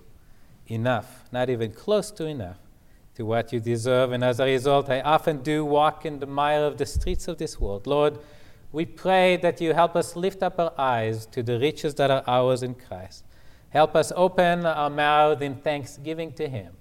enough, 0.67 1.25
not 1.31 1.49
even 1.49 1.71
close 1.71 2.11
to 2.11 2.25
enough, 2.25 2.57
to 3.15 3.25
what 3.25 3.53
you 3.53 3.59
deserve. 3.59 4.11
And 4.11 4.23
as 4.23 4.39
a 4.39 4.45
result, 4.45 4.89
I 4.89 5.01
often 5.01 5.41
do 5.41 5.63
walk 5.65 6.05
in 6.05 6.19
the 6.19 6.25
mire 6.25 6.63
of 6.63 6.77
the 6.77 6.85
streets 6.85 7.27
of 7.27 7.37
this 7.37 7.59
world. 7.59 7.87
Lord, 7.87 8.19
we 8.71 8.85
pray 8.85 9.37
that 9.37 9.61
you 9.61 9.73
help 9.73 9.95
us 9.95 10.15
lift 10.15 10.41
up 10.41 10.59
our 10.59 10.73
eyes 10.77 11.25
to 11.27 11.43
the 11.43 11.59
riches 11.59 11.95
that 11.95 12.09
are 12.09 12.23
ours 12.25 12.63
in 12.63 12.73
Christ. 12.73 13.23
Help 13.69 13.95
us 13.95 14.11
open 14.15 14.65
our 14.65 14.89
mouth 14.89 15.41
in 15.41 15.55
thanksgiving 15.55 16.31
to 16.33 16.47
Him, 16.47 16.73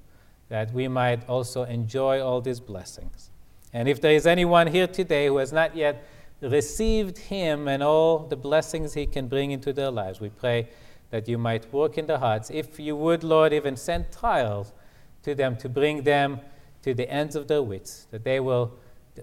that 0.48 0.72
we 0.72 0.88
might 0.88 1.28
also 1.28 1.64
enjoy 1.64 2.20
all 2.20 2.40
these 2.40 2.60
blessings. 2.60 3.31
And 3.72 3.88
if 3.88 4.00
there 4.00 4.12
is 4.12 4.26
anyone 4.26 4.66
here 4.66 4.86
today 4.86 5.26
who 5.26 5.38
has 5.38 5.52
not 5.52 5.74
yet 5.74 6.04
received 6.40 7.18
Him 7.18 7.68
and 7.68 7.82
all 7.82 8.20
the 8.20 8.36
blessings 8.36 8.94
He 8.94 9.06
can 9.06 9.28
bring 9.28 9.50
into 9.50 9.72
their 9.72 9.90
lives, 9.90 10.20
we 10.20 10.28
pray 10.28 10.68
that 11.10 11.28
you 11.28 11.38
might 11.38 11.72
work 11.72 11.98
in 11.98 12.06
their 12.06 12.18
hearts. 12.18 12.50
If 12.50 12.78
you 12.78 12.96
would, 12.96 13.22
Lord, 13.22 13.52
even 13.52 13.76
send 13.76 14.06
trials 14.12 14.72
to 15.22 15.34
them 15.34 15.56
to 15.56 15.68
bring 15.68 16.02
them 16.02 16.40
to 16.82 16.94
the 16.94 17.08
ends 17.10 17.36
of 17.36 17.48
their 17.48 17.62
wits, 17.62 18.06
that 18.10 18.24
they 18.24 18.40
will 18.40 18.72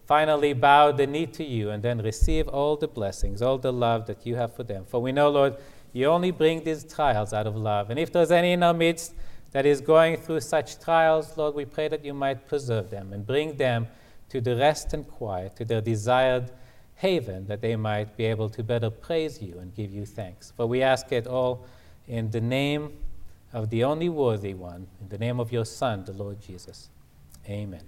finally 0.06 0.54
bow 0.54 0.92
the 0.92 1.08
knee 1.08 1.26
to 1.26 1.44
you 1.44 1.72
and 1.72 1.84
then 1.84 2.00
receive 2.00 2.48
all 2.48 2.78
the 2.78 2.88
blessings, 2.88 3.42
all 3.42 3.58
the 3.58 3.74
love 3.74 4.06
that 4.08 4.26
you 4.26 4.36
have 4.36 4.56
for 4.56 4.64
them. 4.64 4.86
For 4.86 5.02
we 5.02 5.12
know, 5.12 5.30
Lord, 5.30 5.58
you 5.92 6.06
only 6.06 6.32
bring 6.32 6.64
these 6.64 6.84
trials 6.84 7.34
out 7.34 7.48
of 7.48 7.56
love. 7.56 7.90
And 7.90 8.00
if 8.00 8.12
there's 8.12 8.32
any 8.32 8.54
in 8.54 8.64
our 8.64 8.74
midst 8.74 9.14
that 9.52 9.66
is 9.66 9.82
going 9.82 10.18
through 10.18 10.42
such 10.42 10.80
trials, 10.80 11.36
Lord, 11.38 11.56
we 11.56 11.66
pray 11.66 11.88
that 11.88 12.06
you 12.06 12.14
might 12.14 12.48
preserve 12.48 12.92
them 12.92 13.12
and 13.14 13.26
bring 13.26 13.58
them 13.58 13.88
to 14.30 14.42
the 14.42 14.56
rest 14.56 14.94
and 14.94 15.08
quiet, 15.08 15.56
to 15.58 15.66
their 15.66 15.82
desired 15.82 16.52
haven, 16.96 17.48
that 17.48 17.62
they 17.62 17.76
might 17.76 18.16
be 18.18 18.26
able 18.26 18.50
to 18.50 18.64
better 18.64 18.90
praise 18.90 19.42
you 19.42 19.58
and 19.60 19.74
give 19.76 19.92
you 19.92 20.06
thanks. 20.06 20.52
For 20.56 20.66
we 20.66 20.82
ask 20.82 21.12
it 21.12 21.28
all 21.28 21.66
in 22.08 22.32
the 22.32 22.42
name 22.42 22.98
of 23.54 23.70
the 23.70 23.84
only 23.84 24.10
worthy 24.10 24.54
one, 24.54 24.88
in 25.02 25.10
the 25.10 25.18
name 25.18 25.40
of 25.40 25.52
your 25.52 25.66
Son, 25.66 26.04
the 26.06 26.14
Lord 26.14 26.42
Jesus. 26.42 26.90
Amen. 27.48 27.82